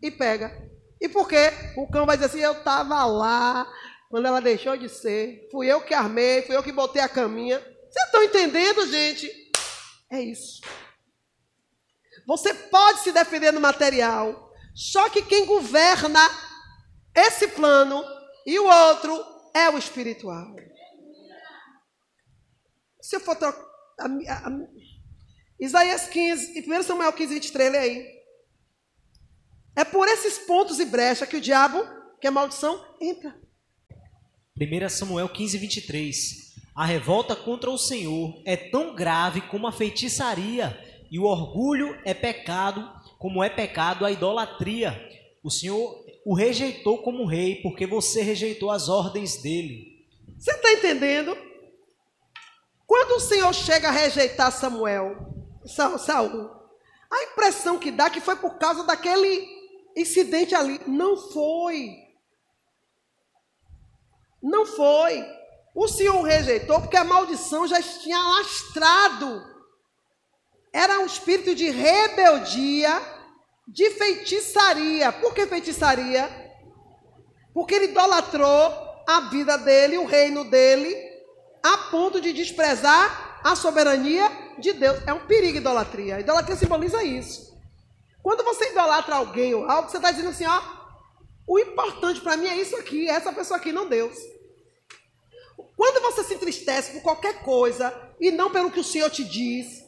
E 0.00 0.10
pega. 0.10 0.70
E 1.00 1.08
por 1.08 1.26
quê? 1.26 1.50
O 1.76 1.90
cão 1.90 2.06
vai 2.06 2.16
dizer 2.16 2.26
assim: 2.26 2.40
eu 2.40 2.52
estava 2.52 3.04
lá 3.06 3.66
quando 4.12 4.26
ela 4.26 4.42
deixou 4.42 4.76
de 4.76 4.90
ser. 4.90 5.48
Fui 5.50 5.66
eu 5.72 5.80
que 5.80 5.94
armei, 5.94 6.42
fui 6.42 6.54
eu 6.54 6.62
que 6.62 6.70
botei 6.70 7.00
a 7.00 7.08
caminha. 7.08 7.58
Vocês 7.58 8.04
estão 8.04 8.22
entendendo, 8.22 8.86
gente? 8.86 9.50
É 10.10 10.20
isso. 10.20 10.60
Você 12.26 12.52
pode 12.52 13.00
se 13.00 13.10
defender 13.10 13.54
no 13.54 13.60
material. 13.60 14.52
Só 14.74 15.08
que 15.08 15.22
quem 15.22 15.46
governa 15.46 16.20
esse 17.14 17.48
plano 17.48 18.04
e 18.44 18.58
o 18.58 18.66
outro 18.66 19.18
é 19.54 19.70
o 19.70 19.78
espiritual. 19.78 20.54
Se 23.00 23.16
eu 23.16 23.20
for 23.20 23.34
trocar. 23.34 23.64
Isaías 25.58 26.06
15, 26.08 26.58
e 26.58 26.70
1 26.70 26.82
Samuel 26.82 27.14
15, 27.14 27.32
23, 27.32 27.72
lê 27.72 27.78
aí. 27.78 28.22
É 29.74 29.84
por 29.86 30.06
esses 30.06 30.40
pontos 30.40 30.78
e 30.78 30.84
brecha 30.84 31.26
que 31.26 31.38
o 31.38 31.40
diabo, 31.40 31.82
que 32.20 32.26
é 32.26 32.30
maldição, 32.30 32.78
entra. 33.00 33.40
1 34.62 34.88
Samuel 34.88 35.28
15, 35.28 35.58
23. 35.58 36.52
A 36.74 36.86
revolta 36.86 37.34
contra 37.34 37.70
o 37.70 37.76
Senhor 37.76 38.40
é 38.44 38.56
tão 38.56 38.94
grave 38.94 39.40
como 39.42 39.66
a 39.66 39.72
feitiçaria, 39.72 40.78
e 41.10 41.18
o 41.18 41.24
orgulho 41.24 41.98
é 42.04 42.14
pecado, 42.14 42.88
como 43.18 43.42
é 43.42 43.50
pecado 43.50 44.06
a 44.06 44.12
idolatria. 44.12 44.98
O 45.42 45.50
Senhor 45.50 46.02
o 46.24 46.34
rejeitou 46.34 47.02
como 47.02 47.26
rei, 47.26 47.56
porque 47.56 47.86
você 47.86 48.22
rejeitou 48.22 48.70
as 48.70 48.88
ordens 48.88 49.42
dele. 49.42 50.06
Você 50.38 50.52
está 50.52 50.72
entendendo? 50.72 51.36
Quando 52.86 53.16
o 53.16 53.20
Senhor 53.20 53.52
chega 53.52 53.88
a 53.88 53.92
rejeitar 53.92 54.52
Samuel, 54.52 55.16
Saul, 55.66 56.50
a 57.10 57.24
impressão 57.24 57.78
que 57.78 57.90
dá 57.90 58.06
é 58.06 58.10
que 58.10 58.20
foi 58.20 58.36
por 58.36 58.56
causa 58.58 58.84
daquele 58.84 59.46
incidente 59.96 60.54
ali. 60.54 60.80
Não 60.86 61.16
foi. 61.16 62.01
Não 64.42 64.66
foi. 64.66 65.24
O 65.74 65.88
Senhor 65.88 66.16
o 66.16 66.22
rejeitou 66.22 66.80
porque 66.80 66.96
a 66.96 67.04
maldição 67.04 67.66
já 67.66 67.80
tinha 67.80 68.18
lastrado. 68.18 69.42
Era 70.72 71.00
um 71.00 71.06
espírito 71.06 71.54
de 71.54 71.70
rebeldia, 71.70 73.00
de 73.68 73.90
feitiçaria. 73.90 75.12
Por 75.12 75.34
que 75.34 75.46
feitiçaria? 75.46 76.28
Porque 77.54 77.74
ele 77.74 77.86
idolatrou 77.86 78.92
a 79.06 79.20
vida 79.30 79.56
dele, 79.58 79.98
o 79.98 80.06
reino 80.06 80.44
dele, 80.44 80.94
a 81.62 81.76
ponto 81.90 82.20
de 82.20 82.32
desprezar 82.32 83.40
a 83.44 83.54
soberania 83.54 84.30
de 84.58 84.72
Deus. 84.72 84.98
É 85.06 85.12
um 85.12 85.26
perigo 85.26 85.58
a 85.58 85.60
idolatria. 85.60 86.16
A 86.16 86.20
idolatria 86.20 86.56
simboliza 86.56 87.02
isso. 87.02 87.52
Quando 88.22 88.44
você 88.44 88.70
idolatra 88.70 89.16
alguém 89.16 89.54
ou 89.54 89.68
algo, 89.68 89.90
você 89.90 89.96
está 89.96 90.10
dizendo 90.10 90.30
assim, 90.30 90.46
ó, 90.46 90.81
o 91.46 91.58
importante 91.58 92.20
para 92.20 92.36
mim 92.36 92.46
é 92.46 92.56
isso 92.56 92.76
aqui, 92.76 93.08
é 93.08 93.12
essa 93.12 93.32
pessoa 93.32 93.58
aqui, 93.58 93.72
não 93.72 93.88
Deus. 93.88 94.16
Quando 95.76 96.02
você 96.02 96.22
se 96.24 96.34
entristece 96.34 96.92
por 96.92 97.02
qualquer 97.02 97.42
coisa 97.42 97.92
e 98.20 98.30
não 98.30 98.50
pelo 98.50 98.70
que 98.70 98.80
o 98.80 98.84
Senhor 98.84 99.10
te 99.10 99.24
diz, 99.24 99.82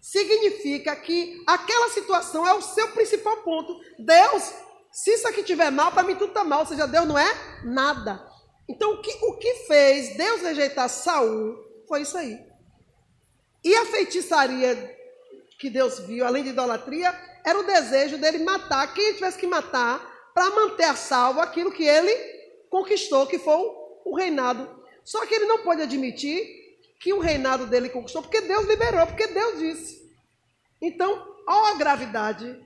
significa 0.00 0.94
que 0.96 1.42
aquela 1.46 1.90
situação 1.90 2.46
é 2.46 2.54
o 2.54 2.62
seu 2.62 2.88
principal 2.92 3.38
ponto. 3.38 3.78
Deus, 3.98 4.52
se 4.92 5.12
isso 5.12 5.28
aqui 5.28 5.40
estiver 5.40 5.70
mal, 5.70 5.92
para 5.92 6.02
mim 6.02 6.14
tudo 6.14 6.28
está 6.28 6.44
mal, 6.44 6.60
ou 6.60 6.66
seja, 6.66 6.86
Deus 6.86 7.06
não 7.06 7.18
é 7.18 7.62
nada. 7.64 8.26
Então, 8.68 8.94
o 8.94 9.02
que, 9.02 9.10
o 9.22 9.36
que 9.36 9.54
fez 9.66 10.16
Deus 10.16 10.40
rejeitar 10.40 10.88
Saul 10.88 11.56
foi 11.86 12.02
isso 12.02 12.16
aí. 12.16 12.38
E 13.62 13.74
a 13.74 13.86
feitiçaria 13.86 14.96
que 15.58 15.68
Deus 15.70 15.98
viu, 16.00 16.26
além 16.26 16.42
de 16.42 16.50
idolatria, 16.50 17.14
era 17.44 17.58
o 17.58 17.64
desejo 17.64 18.18
dele 18.18 18.38
matar 18.38 18.92
quem 18.94 19.14
tivesse 19.14 19.38
que 19.38 19.46
matar 19.46 20.13
para 20.34 20.50
manter 20.50 20.84
a 20.84 20.96
salvo 20.96 21.40
aquilo 21.40 21.72
que 21.72 21.84
ele 21.84 22.12
conquistou, 22.68 23.26
que 23.26 23.38
foi 23.38 23.56
o 24.04 24.14
reinado. 24.16 24.68
Só 25.04 25.24
que 25.24 25.34
ele 25.34 25.46
não 25.46 25.62
pode 25.62 25.80
admitir 25.80 26.64
que 26.98 27.12
o 27.12 27.20
reinado 27.20 27.66
dele 27.66 27.88
conquistou, 27.88 28.22
porque 28.22 28.40
Deus 28.40 28.66
liberou, 28.66 29.06
porque 29.06 29.28
Deus 29.28 29.58
disse. 29.58 30.12
Então, 30.82 31.34
olha 31.46 31.74
a 31.74 31.78
gravidade. 31.78 32.62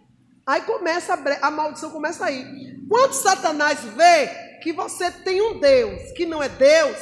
Aí 0.47 0.63
começa 0.63 1.15
a, 1.15 1.47
a 1.47 1.51
maldição 1.51 1.91
começa 1.91 2.25
aí. 2.25 2.79
Quando 2.89 3.13
Satanás 3.13 3.81
vê 3.85 4.59
que 4.63 4.73
você 4.73 5.11
tem 5.11 5.43
um 5.43 5.61
Deus 5.61 6.13
que 6.13 6.25
não 6.25 6.43
é 6.43 6.49
Deus, 6.49 6.97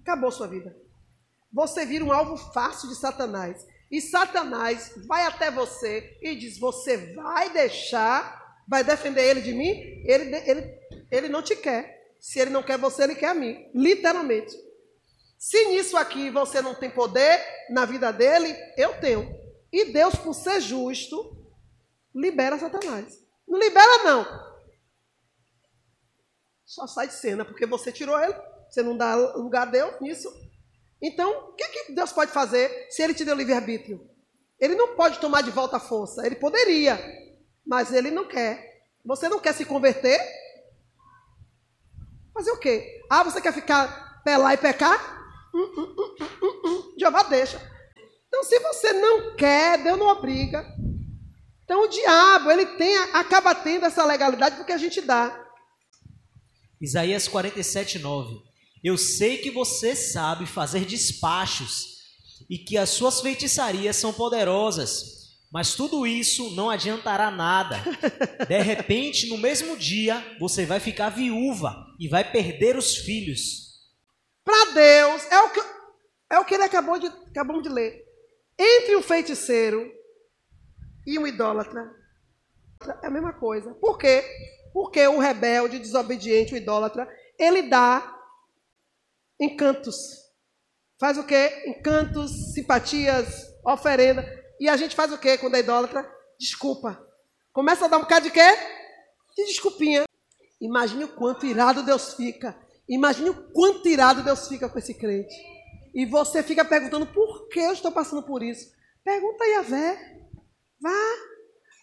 acabou 0.00 0.32
sua 0.32 0.46
vida. 0.46 0.74
Você 1.52 1.84
vira 1.84 2.04
um 2.04 2.12
alvo 2.12 2.36
fácil 2.52 2.88
de 2.88 2.96
Satanás. 2.96 3.66
E 3.90 4.00
Satanás 4.00 4.92
vai 5.06 5.26
até 5.26 5.50
você 5.50 6.18
e 6.20 6.34
diz: 6.34 6.58
Você 6.58 7.14
vai 7.14 7.50
deixar, 7.50 8.43
vai 8.66 8.84
defender 8.84 9.22
ele 9.22 9.40
de 9.40 9.52
mim? 9.52 10.02
Ele, 10.04 10.34
ele, 10.36 10.80
ele 11.10 11.28
não 11.28 11.42
te 11.42 11.56
quer. 11.56 12.14
Se 12.20 12.38
ele 12.38 12.50
não 12.50 12.62
quer 12.62 12.78
você, 12.78 13.04
ele 13.04 13.14
quer 13.14 13.28
a 13.28 13.34
mim. 13.34 13.70
Literalmente. 13.74 14.56
Se 15.38 15.66
nisso 15.66 15.96
aqui 15.96 16.30
você 16.30 16.62
não 16.62 16.74
tem 16.74 16.90
poder 16.90 17.40
na 17.70 17.84
vida 17.84 18.12
dele, 18.12 18.56
eu 18.76 18.98
tenho. 19.00 19.28
E 19.72 19.92
Deus, 19.92 20.14
por 20.14 20.34
ser 20.34 20.60
justo, 20.60 21.36
libera 22.14 22.58
Satanás. 22.58 23.22
Não 23.46 23.58
libera, 23.58 24.04
não 24.04 24.54
só 26.74 26.86
sai 26.86 27.06
de 27.06 27.14
cena, 27.14 27.44
porque 27.44 27.66
você 27.66 27.92
tirou 27.92 28.18
ele, 28.20 28.34
você 28.68 28.82
não 28.82 28.96
dá 28.96 29.14
lugar 29.14 29.68
a 29.68 29.70
Deus 29.70 30.00
nisso. 30.00 30.28
Então, 31.00 31.50
o 31.50 31.52
que, 31.52 31.68
que 31.68 31.92
Deus 31.92 32.12
pode 32.12 32.32
fazer 32.32 32.88
se 32.90 33.02
ele 33.02 33.14
te 33.14 33.24
deu 33.24 33.36
livre-arbítrio? 33.36 34.10
Ele 34.58 34.74
não 34.74 34.96
pode 34.96 35.20
tomar 35.20 35.42
de 35.42 35.50
volta 35.50 35.76
a 35.76 35.80
força, 35.80 36.26
ele 36.26 36.36
poderia, 36.36 36.98
mas 37.66 37.92
ele 37.92 38.10
não 38.10 38.26
quer. 38.26 38.82
Você 39.04 39.28
não 39.28 39.40
quer 39.40 39.54
se 39.54 39.64
converter? 39.64 40.18
Fazer 42.32 42.50
o 42.50 42.58
quê? 42.58 43.02
Ah, 43.08 43.22
você 43.22 43.40
quer 43.40 43.52
ficar 43.52 44.22
pelar 44.24 44.54
e 44.54 44.56
pecar? 44.56 44.98
Hum, 45.54 45.72
hum, 45.76 45.94
hum, 45.96 46.16
hum, 46.20 46.28
hum, 46.42 46.60
hum. 46.64 46.94
Jeová 46.98 47.22
deixa. 47.24 47.60
Então, 48.26 48.42
se 48.42 48.58
você 48.58 48.92
não 48.92 49.36
quer, 49.36 49.82
Deus 49.82 49.98
não 49.98 50.08
obriga. 50.08 50.66
Então, 51.62 51.84
o 51.84 51.88
diabo, 51.88 52.50
ele 52.50 52.66
tem, 52.76 52.96
acaba 53.12 53.54
tendo 53.54 53.86
essa 53.86 54.04
legalidade 54.04 54.56
porque 54.56 54.72
a 54.72 54.78
gente 54.78 55.00
dá. 55.00 55.40
Isaías 56.80 57.28
47, 57.28 57.98
9. 58.00 58.34
Eu 58.82 58.98
sei 58.98 59.38
que 59.38 59.50
você 59.50 59.94
sabe 59.94 60.44
fazer 60.44 60.84
despachos 60.84 61.94
e 62.50 62.58
que 62.58 62.76
as 62.76 62.90
suas 62.90 63.20
feitiçarias 63.20 63.96
são 63.96 64.12
poderosas, 64.12 65.13
mas 65.54 65.76
tudo 65.76 66.04
isso 66.04 66.50
não 66.56 66.68
adiantará 66.68 67.30
nada. 67.30 67.76
De 68.48 68.58
repente, 68.60 69.28
no 69.28 69.38
mesmo 69.38 69.76
dia, 69.76 70.20
você 70.40 70.66
vai 70.66 70.80
ficar 70.80 71.10
viúva 71.10 71.76
e 72.00 72.08
vai 72.08 72.28
perder 72.28 72.76
os 72.76 72.96
filhos. 72.96 73.88
Para 74.42 74.72
Deus, 74.72 75.30
é 75.30 75.40
o 75.42 75.50
que, 75.50 75.60
é 76.30 76.38
o 76.40 76.44
que 76.44 76.54
ele 76.54 76.64
acabou 76.64 76.98
de, 76.98 77.06
acabamos 77.06 77.62
de 77.62 77.68
ler. 77.68 78.04
Entre 78.58 78.96
um 78.96 79.02
feiticeiro 79.02 79.88
e 81.06 81.20
um 81.20 81.24
idólatra, 81.24 81.88
é 83.00 83.06
a 83.06 83.10
mesma 83.10 83.32
coisa. 83.32 83.72
Por 83.74 83.96
quê? 83.96 84.24
Porque 84.72 85.06
o 85.06 85.20
rebelde, 85.20 85.76
o 85.76 85.80
desobediente, 85.80 86.52
o 86.52 86.56
idólatra, 86.56 87.08
ele 87.38 87.62
dá 87.62 88.12
encantos. 89.40 89.94
Faz 90.98 91.16
o 91.16 91.24
quê? 91.24 91.62
Encantos, 91.68 92.52
simpatias, 92.54 93.46
oferenda. 93.64 94.42
E 94.60 94.68
a 94.68 94.76
gente 94.76 94.94
faz 94.94 95.12
o 95.12 95.18
quê 95.18 95.36
quando 95.38 95.56
é 95.56 95.60
idólatra? 95.60 96.08
Desculpa. 96.38 97.00
Começa 97.52 97.84
a 97.84 97.88
dar 97.88 97.98
um 97.98 98.02
bocado 98.02 98.26
de 98.26 98.30
quê? 98.30 98.56
De 99.36 99.44
desculpinha. 99.46 100.04
Imagine 100.60 101.04
o 101.04 101.08
quanto 101.08 101.46
irado 101.46 101.82
Deus 101.82 102.14
fica. 102.14 102.56
Imagine 102.88 103.30
o 103.30 103.50
quanto 103.52 103.88
irado 103.88 104.22
Deus 104.22 104.48
fica 104.48 104.68
com 104.68 104.78
esse 104.78 104.94
crente. 104.94 105.34
E 105.94 106.04
você 106.06 106.42
fica 106.42 106.64
perguntando 106.64 107.06
por 107.06 107.48
que 107.48 107.60
eu 107.60 107.72
estou 107.72 107.92
passando 107.92 108.22
por 108.22 108.42
isso. 108.42 108.72
Pergunta 109.04 109.44
a 109.58 109.62
Vé. 109.62 110.18
Vá. 110.80 110.90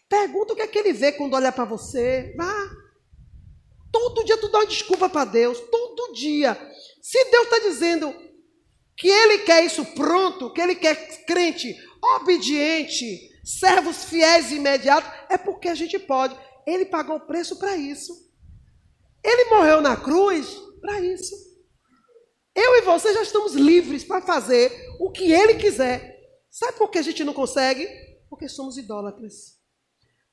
Pergunta 0.09 0.53
o 0.53 0.55
que 0.55 0.61
é 0.61 0.67
que 0.67 0.79
ele 0.79 0.93
vê 0.93 1.11
quando 1.11 1.35
olha 1.35 1.51
para 1.51 1.65
você. 1.65 2.33
Vá. 2.37 2.69
Todo 3.91 4.23
dia 4.23 4.37
tu 4.37 4.47
dá 4.49 4.59
uma 4.59 4.67
desculpa 4.67 5.09
para 5.09 5.25
Deus, 5.25 5.59
todo 5.69 6.13
dia. 6.13 6.57
Se 7.01 7.23
Deus 7.25 7.43
está 7.43 7.59
dizendo 7.59 8.15
que 8.95 9.07
Ele 9.07 9.39
quer 9.39 9.65
isso 9.65 9.83
pronto, 9.93 10.53
que 10.53 10.61
Ele 10.61 10.75
quer 10.75 11.25
crente 11.25 11.75
obediente, 12.03 13.31
servos 13.43 14.05
fiéis 14.05 14.51
e 14.51 14.55
imediatos, 14.55 15.09
é 15.29 15.37
porque 15.37 15.69
a 15.69 15.75
gente 15.75 15.97
pode. 15.99 16.35
Ele 16.65 16.85
pagou 16.85 17.17
o 17.17 17.27
preço 17.27 17.57
para 17.57 17.75
isso. 17.75 18.13
Ele 19.23 19.49
morreu 19.49 19.81
na 19.81 19.95
cruz 19.95 20.47
para 20.79 20.99
isso. 21.01 21.35
Eu 22.55 22.75
e 22.75 22.81
você 22.81 23.13
já 23.13 23.21
estamos 23.21 23.53
livres 23.53 24.03
para 24.03 24.21
fazer 24.21 24.71
o 24.99 25.11
que 25.11 25.31
Ele 25.31 25.55
quiser. 25.55 26.19
Sabe 26.49 26.77
por 26.77 26.89
que 26.89 26.97
a 26.97 27.01
gente 27.01 27.23
não 27.23 27.33
consegue? 27.33 27.87
Porque 28.29 28.49
somos 28.49 28.77
idólatras. 28.77 29.57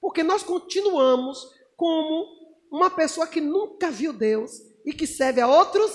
Porque 0.00 0.22
nós 0.22 0.42
continuamos 0.42 1.38
como 1.76 2.26
uma 2.72 2.90
pessoa 2.90 3.26
que 3.26 3.40
nunca 3.40 3.90
viu 3.90 4.12
Deus 4.12 4.50
e 4.84 4.92
que 4.92 5.06
serve 5.06 5.40
a 5.40 5.46
outros 5.46 5.92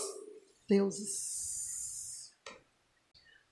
deuses. 0.67 1.42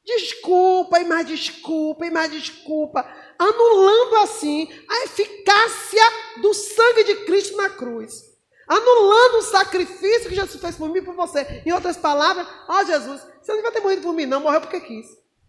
Desculpa 0.04 1.00
e 1.00 1.06
mais 1.06 1.28
desculpa 1.28 2.06
e 2.06 2.12
mais 2.12 2.32
desculpa, 2.32 3.06
anulando 3.38 4.16
assim 4.18 4.68
a 4.90 5.04
eficácia 5.04 6.04
do 6.42 6.54
sangue 6.54 7.04
de 7.04 7.16
Cristo 7.26 7.56
na 7.56 7.70
cruz. 7.70 8.32
Anulando 8.68 9.40
o 9.40 9.44
sacrifício 9.44 10.30
que 10.30 10.36
Jesus 10.36 10.60
fez 10.60 10.76
por 10.76 10.90
mim 10.90 11.00
e 11.00 11.02
por 11.02 11.16
você. 11.16 11.62
Em 11.66 11.72
outras 11.72 11.98
palavras, 11.98 12.48
ó 12.68 12.80
oh, 12.80 12.86
Jesus, 12.86 13.22
você 13.42 13.54
não 13.54 13.62
vai 13.62 13.72
ter 13.72 13.82
morrido 13.82 14.02
por 14.02 14.14
mim, 14.14 14.26
não, 14.26 14.40
morreu 14.40 14.62
porque 14.62 14.80
quis. 14.80 15.06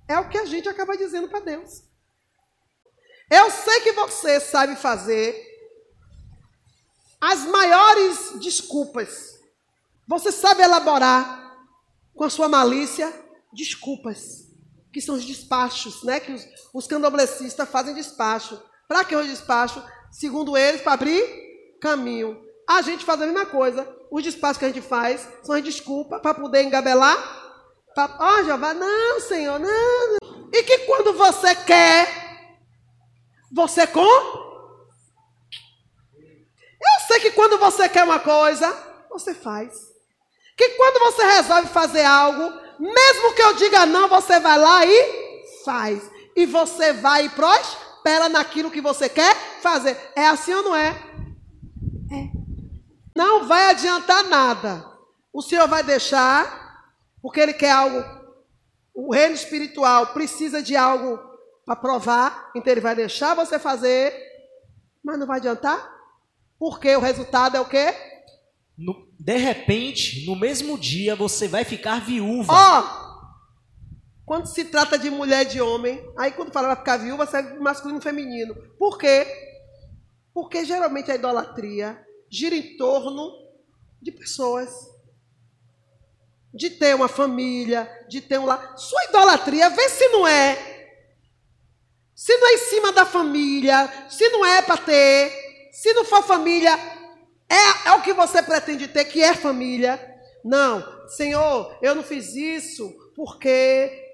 É 0.08 0.18
o 0.18 0.28
que 0.28 0.36
a 0.36 0.44
gente 0.44 0.68
acaba 0.68 0.96
dizendo 0.96 1.28
para 1.28 1.40
Deus. 1.40 1.84
Eu 3.30 3.50
sei 3.50 3.80
que 3.80 3.92
você 3.92 4.40
sabe 4.40 4.76
fazer 4.76 5.34
as 7.20 7.46
maiores 7.46 8.32
desculpas. 8.40 9.38
Você 10.06 10.32
sabe 10.32 10.62
elaborar 10.62 11.56
com 12.14 12.24
a 12.24 12.30
sua 12.30 12.48
malícia 12.48 13.21
desculpas, 13.52 14.48
que 14.92 15.00
são 15.00 15.14
os 15.14 15.24
despachos, 15.24 16.02
né? 16.02 16.20
Que 16.20 16.32
os, 16.32 16.46
os 16.72 16.86
candoblecistas 16.86 17.68
fazem 17.68 17.94
despacho. 17.94 18.60
Para 18.88 19.04
que 19.04 19.16
o 19.16 19.24
despacho? 19.24 19.82
Segundo 20.10 20.56
eles, 20.56 20.80
para 20.80 20.92
abrir 20.92 21.78
caminho. 21.80 22.40
A 22.68 22.82
gente 22.82 23.04
faz 23.04 23.20
a 23.20 23.26
mesma 23.26 23.46
coisa. 23.46 23.88
Os 24.10 24.22
despachos 24.22 24.58
que 24.58 24.64
a 24.64 24.68
gente 24.68 24.82
faz 24.82 25.26
são 25.42 25.54
as 25.54 25.64
desculpas 25.64 26.20
para 26.20 26.34
poder 26.34 26.62
engabelar. 26.62 27.16
Ó, 27.96 28.38
oh, 28.38 28.44
Jeová, 28.44 28.74
não, 28.74 29.20
Senhor, 29.20 29.58
não. 29.58 30.16
E 30.52 30.62
que 30.62 30.78
quando 30.80 31.12
você 31.14 31.54
quer 31.54 32.22
você 33.50 33.86
com? 33.86 34.00
Eu 36.80 37.06
sei 37.06 37.20
que 37.20 37.30
quando 37.32 37.58
você 37.58 37.88
quer 37.88 38.02
uma 38.02 38.18
coisa, 38.18 38.70
você 39.10 39.34
faz. 39.34 39.72
Que 40.56 40.70
quando 40.70 40.98
você 41.00 41.22
resolve 41.22 41.68
fazer 41.68 42.04
algo, 42.04 42.61
mesmo 42.78 43.34
que 43.34 43.42
eu 43.42 43.54
diga 43.54 43.86
não, 43.86 44.08
você 44.08 44.40
vai 44.40 44.58
lá 44.58 44.84
e 44.84 45.44
faz. 45.64 46.10
E 46.34 46.46
você 46.46 46.92
vai 46.92 47.26
e 47.26 47.30
prospera 47.30 48.28
naquilo 48.28 48.70
que 48.70 48.80
você 48.80 49.08
quer 49.08 49.34
fazer. 49.60 49.96
É 50.16 50.26
assim 50.26 50.52
ou 50.54 50.62
não 50.62 50.76
é? 50.76 50.88
É. 52.10 52.30
Não 53.16 53.46
vai 53.46 53.70
adiantar 53.70 54.24
nada. 54.24 54.84
O 55.32 55.42
Senhor 55.42 55.68
vai 55.68 55.82
deixar, 55.82 56.84
porque 57.20 57.40
Ele 57.40 57.52
quer 57.52 57.70
algo. 57.70 58.02
O 58.94 59.12
reino 59.12 59.34
espiritual 59.34 60.08
precisa 60.08 60.62
de 60.62 60.76
algo 60.76 61.18
para 61.64 61.76
provar, 61.76 62.50
então 62.54 62.72
ele 62.72 62.80
vai 62.80 62.94
deixar 62.94 63.34
você 63.34 63.58
fazer, 63.58 64.14
mas 65.02 65.18
não 65.18 65.26
vai 65.26 65.38
adiantar, 65.38 65.90
porque 66.58 66.94
o 66.96 67.00
resultado 67.00 67.56
é 67.56 67.60
o 67.60 67.64
quê? 67.64 67.94
No, 68.76 69.08
de 69.18 69.36
repente, 69.36 70.26
no 70.26 70.34
mesmo 70.34 70.78
dia, 70.78 71.14
você 71.14 71.46
vai 71.46 71.64
ficar 71.64 72.00
viúva. 72.00 72.52
Ó, 72.52 72.80
oh, 72.80 73.02
quando 74.24 74.46
se 74.46 74.64
trata 74.64 74.98
de 74.98 75.10
mulher 75.10 75.42
e 75.42 75.50
de 75.50 75.60
homem, 75.60 76.02
aí 76.16 76.32
quando 76.32 76.52
fala 76.52 76.68
vai 76.68 76.76
ficar 76.76 76.96
viúva, 76.96 77.26
serve 77.26 77.58
masculino 77.58 78.00
e 78.00 78.02
feminino. 78.02 78.54
Por 78.78 78.98
quê? 78.98 79.26
Porque 80.32 80.64
geralmente 80.64 81.10
a 81.10 81.14
idolatria 81.14 82.00
gira 82.30 82.54
em 82.54 82.76
torno 82.76 83.30
de 84.00 84.10
pessoas. 84.10 84.70
De 86.54 86.68
ter 86.70 86.94
uma 86.94 87.08
família, 87.08 87.90
de 88.08 88.20
ter 88.20 88.38
um 88.38 88.44
lar. 88.44 88.76
Sua 88.76 89.04
idolatria, 89.04 89.70
vê 89.70 89.88
se 89.88 90.08
não 90.08 90.26
é 90.26 90.72
se 92.22 92.36
não 92.36 92.48
é 92.48 92.54
em 92.54 92.58
cima 92.58 92.92
da 92.92 93.04
família, 93.04 94.06
se 94.08 94.28
não 94.28 94.46
é 94.46 94.62
para 94.62 94.76
ter, 94.76 95.68
se 95.72 95.92
não 95.92 96.04
for 96.04 96.22
família, 96.22 96.78
é, 97.52 97.88
é 97.88 97.92
o 97.92 98.02
que 98.02 98.12
você 98.12 98.42
pretende 98.42 98.88
ter, 98.88 99.04
que 99.04 99.22
é 99.22 99.34
família. 99.34 100.00
Não, 100.44 101.06
Senhor, 101.08 101.76
eu 101.82 101.94
não 101.94 102.02
fiz 102.02 102.34
isso 102.34 102.90
porque 103.14 104.10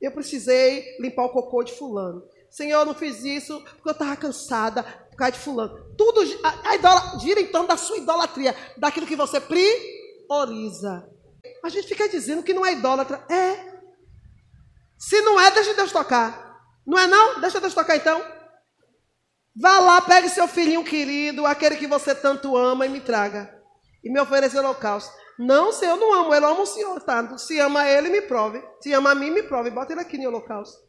eu 0.00 0.10
precisei 0.12 0.96
limpar 0.98 1.24
o 1.24 1.30
cocô 1.30 1.62
de 1.62 1.72
fulano. 1.72 2.22
Senhor, 2.50 2.80
eu 2.80 2.86
não 2.86 2.94
fiz 2.94 3.24
isso 3.24 3.60
porque 3.62 3.88
eu 3.88 3.92
estava 3.92 4.14
cansada 4.14 4.82
por 4.82 5.16
causa 5.16 5.32
de 5.32 5.38
fulano. 5.38 5.94
Tudo 5.96 6.20
a, 6.44 6.70
a 6.70 6.74
idola, 6.74 7.18
gira 7.18 7.40
então 7.40 7.66
da 7.66 7.76
sua 7.76 7.96
idolatria, 7.96 8.54
daquilo 8.76 9.06
que 9.06 9.16
você 9.16 9.40
prioriza. 9.40 11.08
A 11.64 11.68
gente 11.68 11.88
fica 11.88 12.08
dizendo 12.08 12.42
que 12.42 12.52
não 12.52 12.66
é 12.66 12.72
idólatra. 12.72 13.24
É. 13.30 13.72
Se 14.98 15.20
não 15.22 15.40
é, 15.40 15.50
deixa 15.50 15.74
Deus 15.74 15.90
tocar. 15.90 16.60
Não 16.86 16.98
é 16.98 17.06
não? 17.06 17.40
Deixa 17.40 17.60
Deus 17.60 17.74
tocar 17.74 17.96
então. 17.96 18.22
Vá 19.54 19.80
lá, 19.80 20.00
pegue 20.00 20.28
seu 20.28 20.48
filhinho 20.48 20.82
querido, 20.82 21.44
aquele 21.44 21.76
que 21.76 21.86
você 21.86 22.14
tanto 22.14 22.56
ama, 22.56 22.86
e 22.86 22.88
me 22.88 23.00
traga. 23.00 23.54
E 24.02 24.10
me 24.10 24.18
ofereça 24.20 24.60
holocausto. 24.60 25.12
Não, 25.38 25.72
Senhor, 25.72 25.94
eu 25.94 26.00
não 26.00 26.12
amo 26.12 26.34
ele, 26.34 26.44
eu 26.44 26.50
amo 26.50 26.62
o 26.62 26.66
Senhor, 26.66 27.00
tá? 27.00 27.36
Se 27.38 27.58
ama 27.58 27.88
ele, 27.88 28.08
me 28.08 28.22
prove. 28.22 28.62
Se 28.80 28.92
ama 28.92 29.10
a 29.10 29.14
mim, 29.14 29.30
me 29.30 29.42
prove. 29.42 29.70
Bota 29.70 29.92
ele 29.92 30.00
aqui 30.00 30.18
no 30.18 30.28
holocausto. 30.28 30.82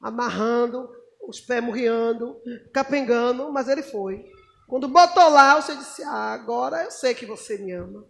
Amarrando, 0.00 0.90
os 1.26 1.40
pés 1.40 1.62
murriando, 1.62 2.36
capengando, 2.72 3.52
mas 3.52 3.68
ele 3.68 3.82
foi. 3.82 4.24
Quando 4.66 4.88
botou 4.88 5.28
lá, 5.28 5.60
você 5.60 5.76
disse: 5.76 6.02
Ah, 6.02 6.32
agora 6.32 6.84
eu 6.84 6.90
sei 6.90 7.14
que 7.14 7.26
você 7.26 7.58
me 7.58 7.72
ama. 7.72 8.04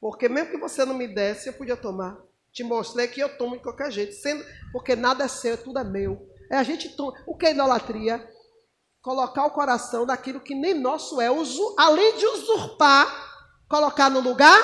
Porque 0.00 0.28
mesmo 0.28 0.50
que 0.50 0.58
você 0.58 0.84
não 0.84 0.94
me 0.94 1.08
desse, 1.08 1.48
eu 1.48 1.54
podia 1.54 1.76
tomar. 1.76 2.18
Te 2.52 2.62
mostrei 2.62 3.08
que 3.08 3.20
eu 3.20 3.36
tomo 3.36 3.56
de 3.56 3.62
qualquer 3.62 3.90
jeito, 3.90 4.12
sendo, 4.14 4.44
porque 4.72 4.94
nada 4.94 5.24
é 5.24 5.28
seu, 5.28 5.56
tudo 5.56 5.78
é 5.78 5.84
meu. 5.84 6.28
É 6.50 6.56
a 6.56 6.62
gente 6.62 6.94
toma. 6.94 7.14
O 7.26 7.36
que 7.36 7.46
é 7.46 7.50
idolatria? 7.50 8.24
Colocar 9.04 9.44
o 9.44 9.50
coração 9.50 10.06
daquilo 10.06 10.40
que 10.40 10.54
nem 10.54 10.72
nosso 10.72 11.20
é, 11.20 11.26
além 11.76 12.16
de 12.16 12.26
usurpar, 12.26 13.06
colocar 13.68 14.08
no 14.08 14.18
lugar 14.18 14.58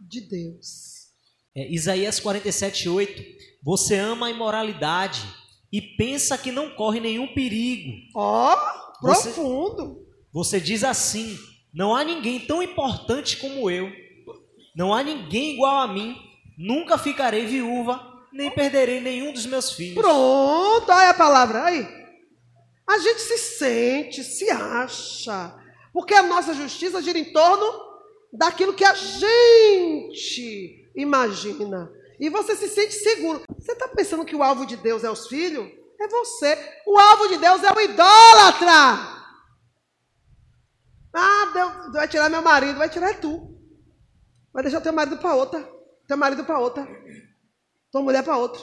de 0.00 0.20
Deus. 0.20 1.08
É, 1.52 1.68
Isaías 1.68 2.20
47, 2.20 2.88
8. 2.88 3.20
Você 3.60 3.96
ama 3.96 4.28
a 4.28 4.30
imoralidade 4.30 5.20
e 5.72 5.82
pensa 5.82 6.38
que 6.38 6.52
não 6.52 6.70
corre 6.76 7.00
nenhum 7.00 7.34
perigo. 7.34 7.90
Ó, 8.14 8.54
oh, 8.54 9.00
profundo. 9.00 10.06
Você, 10.32 10.60
você 10.60 10.60
diz 10.60 10.84
assim: 10.84 11.36
não 11.74 11.96
há 11.96 12.04
ninguém 12.04 12.38
tão 12.38 12.62
importante 12.62 13.36
como 13.38 13.68
eu, 13.68 13.90
não 14.76 14.94
há 14.94 15.02
ninguém 15.02 15.54
igual 15.54 15.78
a 15.78 15.88
mim. 15.88 16.16
Nunca 16.56 16.96
ficarei 16.96 17.46
viúva, 17.46 18.00
nem 18.32 18.48
perderei 18.48 19.00
nenhum 19.00 19.32
dos 19.32 19.46
meus 19.46 19.72
filhos. 19.72 20.00
Pronto, 20.00 20.88
olha 20.88 21.10
a 21.10 21.14
palavra 21.14 21.64
aí. 21.64 22.01
A 22.86 22.98
gente 22.98 23.20
se 23.20 23.38
sente, 23.38 24.24
se 24.24 24.50
acha, 24.50 25.54
porque 25.92 26.14
a 26.14 26.22
nossa 26.22 26.52
justiça 26.54 27.00
gira 27.02 27.18
em 27.18 27.32
torno 27.32 27.64
daquilo 28.32 28.74
que 28.74 28.84
a 28.84 28.94
gente 28.94 30.90
imagina. 30.94 31.90
E 32.18 32.28
você 32.28 32.54
se 32.54 32.68
sente 32.68 32.94
seguro. 32.94 33.42
Você 33.58 33.72
está 33.72 33.88
pensando 33.88 34.24
que 34.24 34.36
o 34.36 34.42
alvo 34.42 34.66
de 34.66 34.76
Deus 34.76 35.04
é 35.04 35.10
os 35.10 35.26
filhos? 35.26 35.70
É 36.00 36.08
você. 36.08 36.58
O 36.86 36.98
alvo 36.98 37.28
de 37.28 37.38
Deus 37.38 37.62
é 37.62 37.72
o 37.72 37.80
idólatra. 37.80 39.22
Ah, 41.14 41.50
Deus 41.52 41.92
vai 41.92 42.08
tirar 42.08 42.28
meu 42.28 42.42
marido, 42.42 42.78
vai 42.78 42.88
tirar 42.88 43.20
tu. 43.20 43.56
Vai 44.52 44.62
deixar 44.62 44.80
teu 44.80 44.92
marido 44.92 45.18
para 45.18 45.34
outra 45.34 45.72
teu 46.12 46.16
marido 46.18 46.44
para 46.44 46.58
outra, 46.58 46.86
tua 47.90 48.02
mulher 48.02 48.22
para 48.22 48.36
outro. 48.36 48.62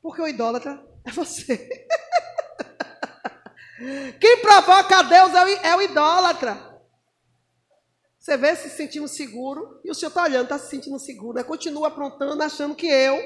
Porque 0.00 0.22
o 0.22 0.28
idólatra 0.28 0.80
é 1.04 1.10
você. 1.10 1.88
Quem 4.20 4.40
provoca 4.42 4.98
a 4.98 5.02
Deus 5.02 5.34
é 5.34 5.44
o, 5.44 5.48
é 5.48 5.76
o 5.76 5.82
idólatra. 5.82 6.70
Você 8.18 8.36
vê 8.36 8.54
se 8.54 8.68
sentindo 8.68 9.08
seguro 9.08 9.80
e 9.84 9.90
o 9.90 9.94
senhor 9.94 10.10
está 10.10 10.24
olhando, 10.24 10.44
está 10.44 10.58
se 10.58 10.68
sentindo 10.68 10.98
seguro. 10.98 11.38
Né? 11.38 11.44
Continua 11.44 11.88
aprontando, 11.88 12.42
achando 12.42 12.74
que 12.74 12.86
eu 12.86 13.18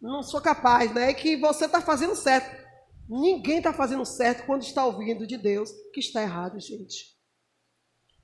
não 0.00 0.22
sou 0.22 0.40
capaz, 0.40 0.92
né? 0.92 1.10
E 1.10 1.14
que 1.14 1.36
você 1.36 1.64
está 1.64 1.80
fazendo 1.80 2.14
certo. 2.14 2.56
Ninguém 3.08 3.58
está 3.58 3.72
fazendo 3.72 4.04
certo 4.04 4.44
quando 4.44 4.62
está 4.62 4.84
ouvindo 4.84 5.26
de 5.26 5.38
Deus 5.38 5.70
que 5.92 6.00
está 6.00 6.22
errado, 6.22 6.60
gente. 6.60 7.16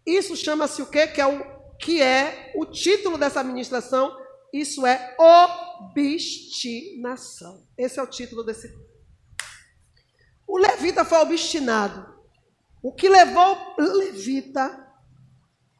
Isso 0.06 0.36
chama-se 0.36 0.82
o 0.82 0.86
quê? 0.86 1.06
Que 1.06 1.20
é 1.20 1.26
o 1.26 1.54
que 1.78 2.00
é 2.00 2.52
o 2.54 2.64
título 2.66 3.18
dessa 3.18 3.40
administração, 3.40 4.16
isso 4.52 4.86
é 4.86 5.16
obstinação. 5.90 7.66
Esse 7.76 7.98
é 7.98 8.02
o 8.02 8.06
título 8.06 8.44
desse. 8.44 8.72
O 10.46 10.58
levita 10.58 11.04
foi 11.04 11.18
obstinado. 11.18 12.14
O 12.82 12.92
que 12.92 13.08
levou 13.08 13.74
levita 13.78 14.84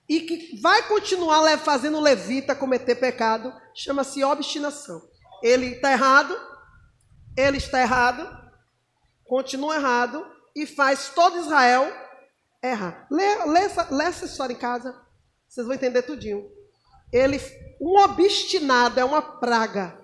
e 0.09 0.21
que 0.21 0.61
vai 0.61 0.83
continuar 0.89 1.59
fazendo 1.59 2.01
levita 2.01 2.55
cometer 2.55 2.95
pecado 2.95 3.53
chama-se 3.75 4.23
obstinação. 4.23 5.03
Ele 5.43 5.67
está 5.67 5.93
errado, 5.93 6.35
ele 7.37 7.59
está 7.59 7.81
errado, 7.81 8.27
continua 9.25 9.77
errado 9.77 10.27
e 10.55 10.67
faz 10.67 11.11
todo 11.11 11.39
Israel 11.39 11.91
errar. 12.63 13.07
Lê, 13.11 13.45
lê, 13.47 13.61
essa, 13.61 13.89
lê 13.91 14.05
essa 14.05 14.25
história 14.25 14.55
em 14.55 14.59
casa. 14.59 14.99
Vocês 15.49 15.67
vão 15.67 15.75
entender 15.75 16.03
tudinho. 16.03 16.51
Ele, 17.13 17.41
um 17.81 17.99
obstinado 17.99 18.99
é 18.99 19.05
uma 19.05 19.23
praga. 19.23 19.99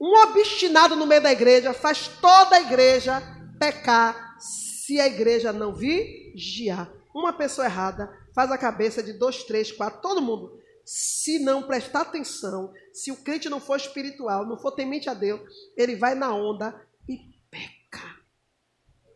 Um 0.00 0.14
obstinado 0.22 0.94
no 0.94 1.06
meio 1.06 1.22
da 1.22 1.32
igreja 1.32 1.72
faz 1.72 2.08
toda 2.08 2.56
a 2.56 2.60
igreja 2.60 3.22
pecar 3.58 4.40
se 4.40 5.00
a 5.00 5.06
igreja 5.06 5.52
não 5.52 5.74
vigiar. 5.74 6.92
Uma 7.14 7.32
pessoa 7.32 7.66
errada 7.66 8.12
faz 8.34 8.50
a 8.50 8.58
cabeça 8.58 9.02
de 9.02 9.12
dois, 9.12 9.42
três, 9.44 9.72
quatro, 9.72 10.00
todo 10.00 10.22
mundo. 10.22 10.60
Se 10.84 11.38
não 11.38 11.62
prestar 11.62 12.02
atenção, 12.02 12.72
se 12.92 13.10
o 13.10 13.16
crente 13.16 13.48
não 13.48 13.58
for 13.58 13.76
espiritual, 13.76 14.46
não 14.46 14.58
for 14.58 14.70
temente 14.72 15.08
a 15.08 15.14
Deus, 15.14 15.42
ele 15.76 15.96
vai 15.96 16.14
na 16.14 16.32
onda 16.32 16.80
e 17.08 17.18
peca. 17.50 18.16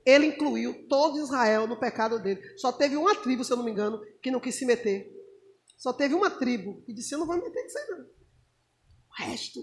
Ele 0.04 0.26
incluiu 0.26 0.88
todo 0.88 1.18
Israel 1.18 1.66
no 1.66 1.78
pecado 1.78 2.18
dele. 2.18 2.42
Só 2.58 2.72
teve 2.72 2.96
uma 2.96 3.14
tribo, 3.14 3.44
se 3.44 3.52
eu 3.52 3.56
não 3.56 3.64
me 3.64 3.70
engano, 3.70 4.00
que 4.20 4.30
não 4.30 4.40
quis 4.40 4.56
se 4.56 4.64
meter. 4.64 5.14
Só 5.76 5.92
teve 5.92 6.14
uma 6.14 6.30
tribo 6.30 6.82
que 6.82 6.92
disse: 6.92 7.14
Eu 7.14 7.18
não 7.20 7.26
vou 7.26 7.36
me 7.36 7.44
meter 7.44 7.62
nisso 7.62 7.78
não. 7.90 8.00
O 8.00 9.22
resto 9.22 9.60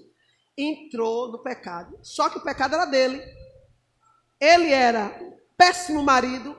entrou 0.57 1.31
no 1.31 1.43
pecado. 1.43 1.99
Só 2.01 2.29
que 2.29 2.37
o 2.37 2.43
pecado 2.43 2.75
era 2.75 2.85
dele. 2.85 3.21
Ele 4.39 4.71
era 4.71 5.17
péssimo 5.57 6.03
marido, 6.03 6.55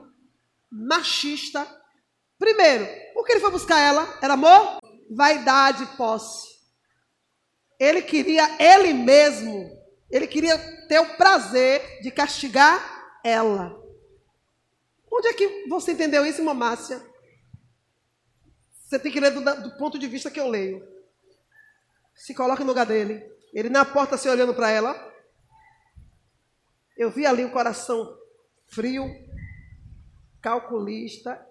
machista. 0.71 1.65
Primeiro, 2.37 2.87
por 3.13 3.25
que 3.25 3.33
ele 3.33 3.41
foi 3.41 3.51
buscar 3.51 3.79
ela? 3.79 4.17
Era 4.21 4.33
amor? 4.33 4.79
Vaidade, 5.09 5.85
posse. 5.97 6.47
Ele 7.79 8.01
queria 8.01 8.61
ele 8.61 8.93
mesmo. 8.93 9.69
Ele 10.11 10.27
queria 10.27 10.57
ter 10.87 10.99
o 10.99 11.15
prazer 11.17 12.01
de 12.01 12.11
castigar 12.11 13.19
ela. 13.23 13.77
Onde 15.11 15.27
é 15.27 15.33
que 15.33 15.67
você 15.67 15.93
entendeu 15.93 16.25
isso, 16.25 16.41
irmã 16.41 16.53
Márcia? 16.53 17.01
Você 18.71 18.97
tem 18.99 19.11
que 19.11 19.19
ler 19.19 19.31
do, 19.31 19.41
do 19.41 19.77
ponto 19.77 19.99
de 19.99 20.07
vista 20.07 20.31
que 20.31 20.39
eu 20.39 20.47
leio. 20.47 20.83
Se 22.15 22.33
coloque 22.33 22.63
no 22.63 22.69
lugar 22.69 22.85
dele. 22.85 23.23
Ele 23.53 23.69
na 23.69 23.85
porta 23.85 24.17
se 24.17 24.27
olhando 24.27 24.53
para 24.53 24.69
ela. 24.69 25.08
Eu 26.99 27.09
vi 27.09 27.25
ali 27.25 27.45
o 27.45 27.51
coração 27.51 28.13
frio, 28.67 29.05
calculista. 30.41 31.41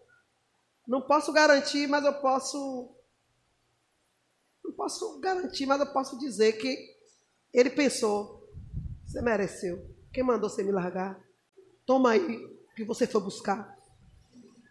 Não 0.86 1.00
posso 1.00 1.32
garantir, 1.32 1.86
mas 1.86 2.04
eu 2.04 2.12
posso. 2.20 2.94
Não 4.62 4.72
posso 4.72 5.18
garantir, 5.20 5.64
mas 5.64 5.80
eu 5.80 5.86
posso 5.86 6.18
dizer 6.18 6.52
que 6.58 6.76
ele 7.50 7.70
pensou: 7.70 8.46
você 9.06 9.22
mereceu. 9.22 9.88
Quem 10.12 10.22
mandou 10.22 10.50
você 10.50 10.62
me 10.62 10.70
largar? 10.70 11.18
Toma 11.86 12.10
aí 12.10 12.46
que 12.76 12.84
você 12.84 13.06
foi 13.06 13.22
buscar. 13.22 13.74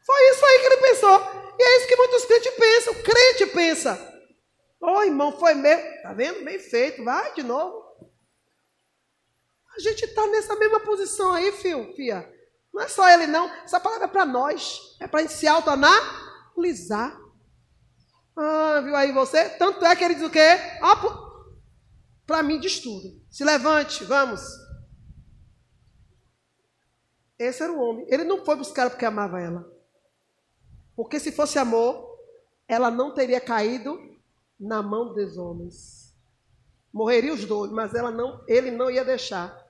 Foi 0.05 0.29
isso 0.29 0.45
aí 0.45 0.59
que 0.59 0.65
ele 0.67 0.77
pensou. 0.77 1.19
E 1.57 1.63
é 1.63 1.77
isso 1.77 1.87
que 1.87 1.95
muitos 1.95 2.25
crentes 2.25 2.53
pensam. 2.53 2.93
O 2.93 3.03
crente 3.03 3.45
pensa. 3.47 4.21
Ô 4.79 4.91
oh, 4.91 5.03
irmão, 5.03 5.31
foi 5.39 5.55
meu. 5.55 5.79
Tá 6.03 6.13
vendo? 6.13 6.45
Bem 6.45 6.59
feito. 6.59 7.03
Vai 7.03 7.33
de 7.33 7.41
novo. 7.41 7.86
A 9.77 9.79
gente 9.79 10.05
está 10.05 10.25
nessa 10.25 10.55
mesma 10.55 10.79
posição 10.79 11.31
aí, 11.33 11.51
filho, 11.51 11.93
fia. 11.95 12.27
Não 12.73 12.81
é 12.81 12.87
só 12.87 13.07
ele, 13.09 13.27
não. 13.27 13.47
Essa 13.63 13.79
palavra 13.79 14.05
é 14.05 14.09
para 14.09 14.25
nós. 14.25 14.97
É 14.99 15.07
para 15.07 15.27
se 15.27 15.47
autoanalisar. 15.47 17.15
Ah, 18.35 18.81
viu 18.83 18.95
aí 18.95 19.11
você? 19.11 19.49
Tanto 19.49 19.85
é 19.85 19.95
que 19.95 20.03
ele 20.03 20.15
diz 20.15 20.23
o 20.23 20.31
quê? 20.31 20.57
Para 22.25 22.41
mim 22.41 22.59
diz 22.59 22.79
tudo. 22.79 23.21
Se 23.29 23.43
levante, 23.43 24.03
vamos. 24.03 24.41
Esse 27.37 27.61
era 27.61 27.71
o 27.71 27.79
homem. 27.79 28.07
Ele 28.09 28.23
não 28.23 28.43
foi 28.43 28.55
buscar 28.55 28.89
porque 28.89 29.05
amava 29.05 29.39
ela. 29.39 29.71
Porque 30.95 31.19
se 31.19 31.31
fosse 31.31 31.59
amor, 31.59 32.17
ela 32.67 32.89
não 32.89 33.13
teria 33.13 33.39
caído 33.39 33.99
na 34.59 34.81
mão 34.81 35.13
dos 35.13 35.37
homens. 35.37 36.15
Morreria 36.91 37.31
os 37.31 37.45
dois, 37.45 37.71
mas 37.71 37.93
ela 37.93 38.09
não, 38.09 38.43
ele 38.47 38.71
não 38.71 38.89
ia 38.89 39.05
deixar. 39.05 39.66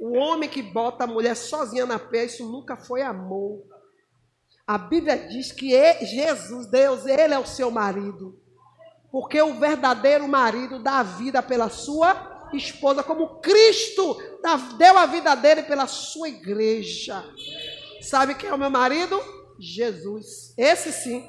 O 0.00 0.16
homem 0.16 0.48
que 0.48 0.62
bota 0.62 1.04
a 1.04 1.06
mulher 1.06 1.36
sozinha 1.36 1.84
na 1.84 1.98
pé, 1.98 2.24
isso 2.24 2.50
nunca 2.50 2.74
foi 2.74 3.02
amor. 3.02 3.62
A 4.66 4.78
Bíblia 4.78 5.28
diz 5.28 5.52
que 5.52 5.70
Jesus, 6.06 6.66
Deus, 6.68 7.04
ele 7.04 7.34
é 7.34 7.38
o 7.38 7.46
seu 7.46 7.70
marido. 7.70 8.40
Porque 9.12 9.42
o 9.42 9.60
verdadeiro 9.60 10.26
marido 10.26 10.82
dá 10.82 11.00
a 11.00 11.02
vida 11.02 11.42
pela 11.42 11.68
sua 11.68 12.48
esposa, 12.54 13.02
como 13.02 13.40
Cristo 13.40 14.16
deu 14.78 14.96
a 14.96 15.04
vida 15.04 15.34
dele 15.34 15.64
pela 15.64 15.86
sua 15.86 16.28
igreja. 16.28 17.22
Sabe 18.00 18.34
quem 18.34 18.48
é 18.48 18.54
o 18.54 18.58
meu 18.58 18.70
marido? 18.70 19.20
Jesus. 19.58 20.54
Esse 20.56 20.92
sim. 20.92 21.28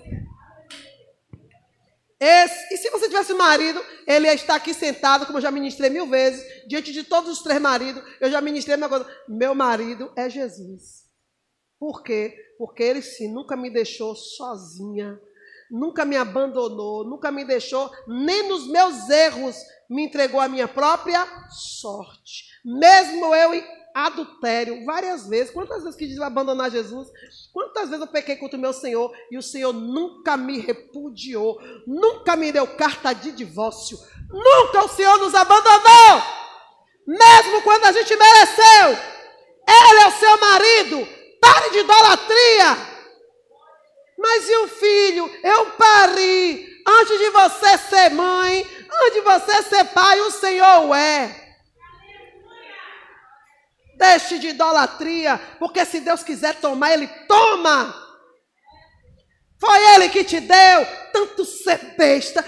Esse, 2.24 2.76
e 2.76 2.78
se 2.78 2.92
você 2.92 3.08
tivesse 3.08 3.34
marido, 3.34 3.84
ele 4.06 4.28
ia 4.28 4.34
estar 4.36 4.54
aqui 4.54 4.76
sentado, 4.76 5.26
como 5.26 5.40
eu 5.40 5.42
já 5.42 5.50
ministrei 5.50 5.90
mil 5.90 6.06
vezes, 6.06 6.46
diante 6.68 6.94
de 6.94 7.04
todos 7.04 7.32
os 7.32 7.42
três 7.42 7.60
maridos, 7.60 8.04
eu 8.20 8.30
já 8.30 8.40
ministrei 8.40 8.78
uma 8.78 8.88
coisa. 8.88 9.12
Meu 9.28 9.56
marido 9.56 10.14
é 10.16 10.30
Jesus. 10.30 11.10
Por 11.80 12.04
quê? 12.04 12.38
Porque 12.60 12.84
ele 12.84 13.02
sim 13.02 13.34
nunca 13.34 13.58
me 13.58 13.72
deixou 13.72 14.16
sozinha, 14.16 15.20
nunca 15.72 16.06
me 16.06 16.16
abandonou, 16.16 17.04
nunca 17.04 17.32
me 17.32 17.44
deixou, 17.44 17.90
nem 18.08 18.48
nos 18.48 18.68
meus 18.68 19.10
erros, 19.10 19.56
me 19.90 20.04
entregou 20.04 20.40
a 20.40 20.48
minha 20.48 20.68
própria 20.68 21.26
sorte. 21.50 22.52
Mesmo 22.64 23.34
eu 23.34 23.56
adultério 23.94 24.86
várias 24.86 25.28
vezes. 25.28 25.54
Quantas 25.54 25.84
vezes 25.84 25.98
que 25.98 26.08
diz 26.08 26.20
abandonar 26.20 26.72
Jesus? 26.72 27.10
Quantas 27.54 27.90
vezes 27.90 28.06
eu 28.06 28.12
pequei 28.12 28.36
contra 28.36 28.58
o 28.58 28.62
meu 28.62 28.74
Senhor 28.74 29.12
e 29.30 29.38
o 29.38 29.42
Senhor 29.42 29.74
nunca 29.74 30.38
me 30.38 30.60
repudiou, 30.60 31.60
nunca 31.86 32.36
me 32.36 32.52
deu 32.52 32.68
carta 32.68 33.14
de 33.14 33.32
divórcio, 33.32 33.98
nunca 34.30 34.86
o 34.86 34.90
Senhor 34.90 35.18
nos 35.18 35.36
abandonou, 35.36 36.22
mesmo 37.08 37.62
quando 37.64 37.86
a 37.86 37.92
gente 37.92 38.16
mereceu. 38.16 39.12
Ele 39.68 40.00
é 40.00 40.08
o 40.08 40.12
seu 40.12 40.40
marido, 40.40 41.08
pare 41.40 41.70
de 41.72 41.80
idolatria. 41.80 42.92
Mas 44.18 44.48
e 44.48 44.56
o 44.58 44.68
filho? 44.68 45.32
Eu 45.44 45.72
pari. 45.72 46.70
Antes 46.88 47.18
de 47.18 47.30
você 47.30 47.78
ser 47.78 48.12
mãe, 48.12 48.66
antes 49.04 49.14
de 49.14 49.22
você 49.22 49.64
ser 49.64 49.86
pai, 49.86 50.20
o 50.22 50.32
Senhor 50.32 50.96
é. 50.96 51.41
Deixe 54.02 54.40
de 54.40 54.48
idolatria, 54.48 55.40
porque 55.60 55.86
se 55.86 56.00
Deus 56.00 56.24
quiser 56.24 56.56
tomar, 56.56 56.92
Ele 56.92 57.08
toma. 57.28 57.94
Foi 59.60 59.80
Ele 59.94 60.10
que 60.10 60.24
te 60.24 60.40
deu 60.40 60.88
tanto 61.14 61.46
ser 61.46 61.78
besta. 61.96 62.44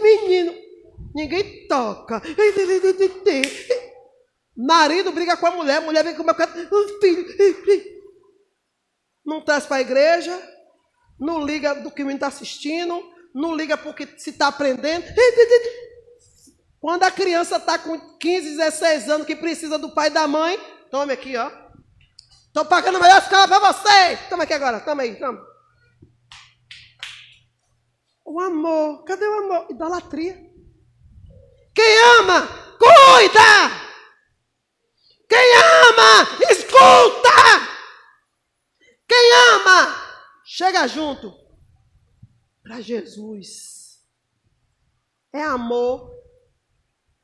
Menino, 0.00 0.54
ninguém 1.12 1.66
toca. 1.66 2.22
Marido 4.56 5.10
briga 5.10 5.36
com 5.36 5.46
a 5.48 5.50
mulher, 5.50 5.80
mulher 5.80 6.04
vem 6.04 6.14
com 6.14 6.22
o 6.22 6.26
meu 6.26 7.00
filho. 7.00 7.26
Não 9.24 9.44
traz 9.44 9.66
para 9.66 9.78
a 9.78 9.80
igreja, 9.80 10.40
não 11.18 11.44
liga 11.44 11.74
do 11.74 11.90
que 11.90 12.04
o 12.04 12.06
menino 12.06 12.18
está 12.18 12.28
assistindo, 12.28 13.02
não 13.34 13.56
liga 13.56 13.76
porque 13.76 14.06
se 14.16 14.30
está 14.30 14.46
aprendendo. 14.46 15.04
Quando 16.86 17.02
a 17.02 17.10
criança 17.10 17.56
está 17.56 17.76
com 17.76 17.98
15, 18.16 18.50
16 18.58 19.10
anos, 19.10 19.26
que 19.26 19.34
precisa 19.34 19.76
do 19.76 19.90
pai 19.90 20.06
e 20.06 20.10
da 20.12 20.28
mãe, 20.28 20.56
tome 20.88 21.12
aqui, 21.12 21.36
ó. 21.36 21.50
Estou 22.46 22.64
pagando 22.64 22.98
a 22.98 23.00
melhor 23.00 23.20
escola 23.20 23.48
para 23.48 23.72
você. 23.72 24.16
Toma 24.28 24.44
aqui 24.44 24.52
agora, 24.52 24.78
toma 24.78 25.02
aí, 25.02 25.18
toma. 25.18 25.44
O 28.24 28.40
amor, 28.40 29.02
cadê 29.02 29.26
o 29.26 29.38
amor? 29.38 29.66
Idolatria. 29.68 30.34
Quem 31.74 31.98
ama, 32.20 32.46
cuida. 32.78 33.40
Quem 35.28 35.56
ama, 35.88 36.52
escuta. 36.52 37.30
Quem 39.08 39.32
ama, 39.54 39.92
chega 40.44 40.86
junto 40.86 41.34
para 42.62 42.80
Jesus. 42.80 44.00
É 45.32 45.42
amor 45.42 46.14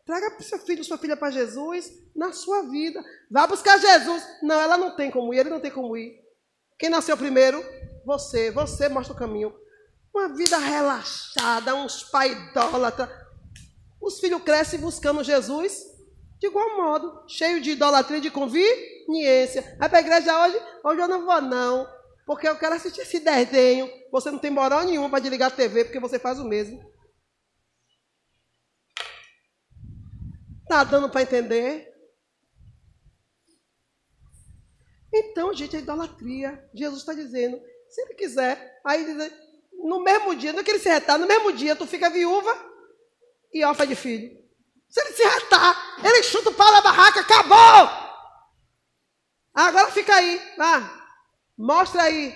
Traga 0.04 0.42
seu 0.42 0.58
filho, 0.58 0.82
sua 0.82 0.98
filha 0.98 1.16
para 1.16 1.30
Jesus 1.30 1.92
na 2.14 2.32
sua 2.32 2.62
vida. 2.62 3.02
Vá 3.30 3.46
buscar 3.46 3.78
Jesus. 3.78 4.22
Não, 4.42 4.60
ela 4.60 4.76
não 4.76 4.96
tem 4.96 5.10
como 5.10 5.32
ir, 5.32 5.38
ele 5.38 5.50
não 5.50 5.60
tem 5.60 5.70
como 5.70 5.96
ir. 5.96 6.20
Quem 6.78 6.90
nasceu 6.90 7.16
primeiro? 7.16 7.64
Você. 8.04 8.50
Você 8.50 8.88
mostra 8.88 9.14
o 9.14 9.18
caminho. 9.18 9.54
Uma 10.12 10.28
vida 10.34 10.58
relaxada, 10.58 11.74
uns 11.74 12.02
pais 12.02 12.36
idólatras. 12.50 13.08
Os 14.00 14.18
filhos 14.18 14.42
crescem 14.42 14.80
buscando 14.80 15.22
Jesus 15.22 15.92
de 16.42 16.48
igual 16.48 16.76
modo, 16.76 17.22
cheio 17.28 17.60
de 17.60 17.70
idolatria 17.70 18.18
e 18.18 18.20
de 18.20 18.28
conveniência. 18.28 19.76
Vai 19.78 19.88
para 19.88 19.98
a 19.98 20.00
igreja 20.00 20.44
hoje? 20.44 20.60
Hoje 20.82 21.00
eu 21.00 21.06
não 21.06 21.24
vou, 21.24 21.40
não. 21.40 21.86
Porque 22.26 22.48
eu 22.48 22.56
quero 22.56 22.74
assistir 22.74 23.02
esse 23.02 23.20
desenho. 23.20 23.88
Você 24.10 24.28
não 24.28 24.40
tem 24.40 24.50
moral 24.50 24.82
nenhuma 24.82 25.08
para 25.08 25.20
desligar 25.20 25.52
a 25.52 25.54
TV, 25.54 25.84
porque 25.84 26.00
você 26.00 26.18
faz 26.18 26.40
o 26.40 26.44
mesmo. 26.44 26.84
Está 30.72 30.84
dando 30.84 31.10
para 31.10 31.20
entender? 31.20 31.86
Então, 35.12 35.52
gente, 35.52 35.76
é 35.76 35.80
idolatria. 35.80 36.66
Jesus 36.72 37.00
está 37.00 37.12
dizendo, 37.12 37.60
se 37.90 38.00
ele 38.00 38.14
quiser, 38.14 38.80
aí 38.82 39.06
no 39.70 40.02
mesmo 40.02 40.34
dia, 40.34 40.50
não 40.50 40.60
é 40.60 40.64
que 40.64 40.70
ele 40.70 40.78
se 40.78 40.88
retar, 40.88 41.18
no 41.18 41.26
mesmo 41.26 41.52
dia 41.52 41.76
tu 41.76 41.86
fica 41.86 42.08
viúva 42.08 42.50
e 43.52 43.62
órfã 43.62 43.86
de 43.86 43.94
filho. 43.94 44.34
Se 44.88 44.98
ele 45.02 45.12
se 45.12 45.22
retar, 45.22 45.98
ele 46.02 46.22
chuta 46.22 46.48
o 46.48 46.54
pau 46.54 46.72
da 46.72 46.80
barraca, 46.80 47.20
acabou! 47.20 47.90
Agora 49.52 49.90
fica 49.90 50.14
aí, 50.14 50.40
vá. 50.56 51.06
Mostra 51.54 52.04
aí 52.04 52.34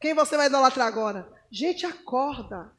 quem 0.00 0.14
você 0.14 0.36
vai 0.36 0.46
idolatrar 0.46 0.86
agora. 0.86 1.28
Gente, 1.50 1.84
acorda. 1.84 2.72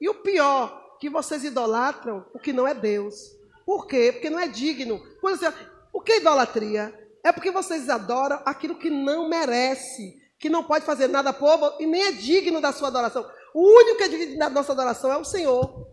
E 0.00 0.08
o 0.08 0.20
pior, 0.20 0.98
que 0.98 1.08
vocês 1.08 1.44
idolatram 1.44 2.28
o 2.34 2.40
que 2.40 2.52
não 2.52 2.66
é 2.66 2.74
Deus. 2.74 3.43
Por 3.64 3.86
quê? 3.86 4.10
Porque 4.12 4.30
não 4.30 4.38
é 4.38 4.46
digno. 4.46 5.00
Por 5.20 5.30
exemplo, 5.30 5.58
o 5.92 6.00
que 6.00 6.12
é 6.12 6.16
idolatria? 6.18 6.92
É 7.22 7.32
porque 7.32 7.50
vocês 7.50 7.88
adoram 7.88 8.40
aquilo 8.44 8.78
que 8.78 8.90
não 8.90 9.28
merece, 9.28 10.20
que 10.38 10.50
não 10.50 10.62
pode 10.62 10.84
fazer 10.84 11.08
nada 11.08 11.32
povo 11.32 11.72
e 11.80 11.86
nem 11.86 12.02
é 12.02 12.12
digno 12.12 12.60
da 12.60 12.72
sua 12.72 12.88
adoração. 12.88 13.26
O 13.54 13.62
único 13.62 13.96
que 13.96 14.04
é 14.04 14.08
digno 14.08 14.38
da 14.38 14.50
nossa 14.50 14.72
adoração 14.72 15.10
é 15.10 15.16
o 15.16 15.24
Senhor. 15.24 15.86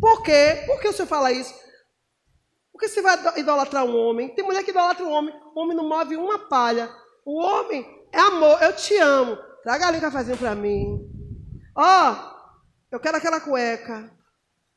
Por 0.00 0.22
quê? 0.22 0.64
Por 0.66 0.80
que 0.80 0.88
o 0.88 0.92
Senhor 0.92 1.06
fala 1.06 1.32
isso? 1.32 1.54
Porque 2.72 2.88
você 2.88 3.00
vai 3.00 3.38
idolatrar 3.38 3.84
um 3.84 3.96
homem. 3.96 4.34
Tem 4.34 4.44
mulher 4.44 4.64
que 4.64 4.70
idolatra 4.70 5.04
um 5.04 5.10
homem. 5.12 5.34
O 5.54 5.60
homem 5.60 5.76
não 5.76 5.88
move 5.88 6.16
uma 6.16 6.38
palha. 6.48 6.90
O 7.24 7.40
homem 7.40 7.86
é 8.10 8.18
amor. 8.18 8.60
Eu 8.60 8.74
te 8.74 8.96
amo. 8.96 9.38
Traga 9.62 9.86
ali 9.86 9.98
um 9.98 10.00
cafezinho 10.00 10.36
para 10.36 10.54
mim. 10.56 11.08
Ó, 11.76 12.12
oh, 12.12 12.16
eu 12.90 12.98
quero 12.98 13.16
aquela 13.16 13.40
cueca. 13.40 14.10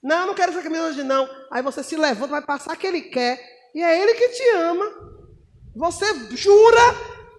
Não, 0.06 0.28
não 0.28 0.36
quero 0.36 0.52
essa 0.52 0.62
camisa 0.62 0.84
hoje 0.84 1.02
não. 1.02 1.28
Aí 1.50 1.64
você 1.64 1.82
se 1.82 1.98
levanta, 1.98 2.28
vai 2.28 2.42
passar 2.44 2.76
que 2.76 2.86
ele 2.86 3.02
quer. 3.02 3.42
E 3.74 3.82
é 3.82 4.00
ele 4.00 4.14
que 4.14 4.30
te 4.30 4.50
ama. 4.52 4.86
Você 5.76 6.06
jura 6.36 6.80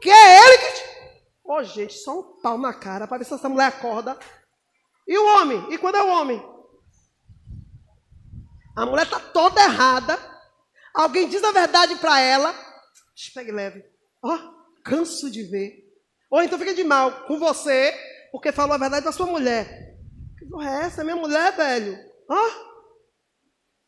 que 0.02 0.10
é 0.10 0.44
ele 0.44 0.58
que 0.58 0.72
te... 0.72 0.84
Ô, 1.44 1.54
oh, 1.54 1.62
gente, 1.62 1.94
só 1.94 2.18
um 2.18 2.40
pau 2.42 2.58
na 2.58 2.74
cara 2.74 3.06
para 3.06 3.18
ver 3.18 3.24
se 3.24 3.32
essa 3.32 3.48
mulher 3.48 3.66
acorda. 3.68 4.18
E 5.06 5.16
o 5.16 5.36
homem? 5.36 5.64
E 5.72 5.78
quando 5.78 5.94
é 5.94 6.02
o 6.02 6.08
homem? 6.08 6.44
A 8.74 8.84
mulher 8.84 9.04
está 9.04 9.20
toda 9.20 9.62
errada. 9.62 10.18
Alguém 10.92 11.28
diz 11.28 11.44
a 11.44 11.52
verdade 11.52 11.94
para 11.94 12.18
ela. 12.18 12.52
Pegue 13.32 13.52
leve. 13.52 13.84
Ó, 14.24 14.34
oh, 14.34 14.82
canso 14.82 15.30
de 15.30 15.44
ver. 15.44 15.84
Ou 16.28 16.42
então 16.42 16.58
fica 16.58 16.74
de 16.74 16.82
mal 16.82 17.26
com 17.28 17.38
você, 17.38 17.94
porque 18.32 18.50
falou 18.50 18.74
a 18.74 18.78
verdade 18.78 19.04
da 19.04 19.12
sua 19.12 19.26
mulher. 19.26 19.96
Que 20.36 20.46
porra 20.46 20.68
é 20.68 20.82
essa? 20.86 21.02
É 21.02 21.04
minha 21.04 21.14
mulher, 21.14 21.54
velho. 21.54 22.05
Hã? 22.28 22.66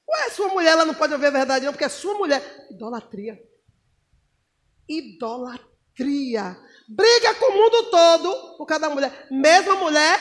Ué, 0.08 0.30
sua 0.30 0.48
mulher 0.48 0.70
ela 0.70 0.86
não 0.86 0.94
pode 0.94 1.12
ouvir 1.12 1.26
a 1.26 1.30
verdade, 1.30 1.66
não, 1.66 1.72
porque 1.72 1.84
é 1.84 1.88
sua 1.88 2.14
mulher. 2.14 2.42
Idolatria. 2.70 3.38
Idolatria. 4.88 6.56
Briga 6.88 7.34
com 7.34 7.46
o 7.46 7.56
mundo 7.56 7.90
todo 7.90 8.56
por 8.56 8.66
causa 8.66 8.88
da 8.88 8.94
mulher. 8.94 9.26
Mesma 9.30 9.74
mulher 9.74 10.18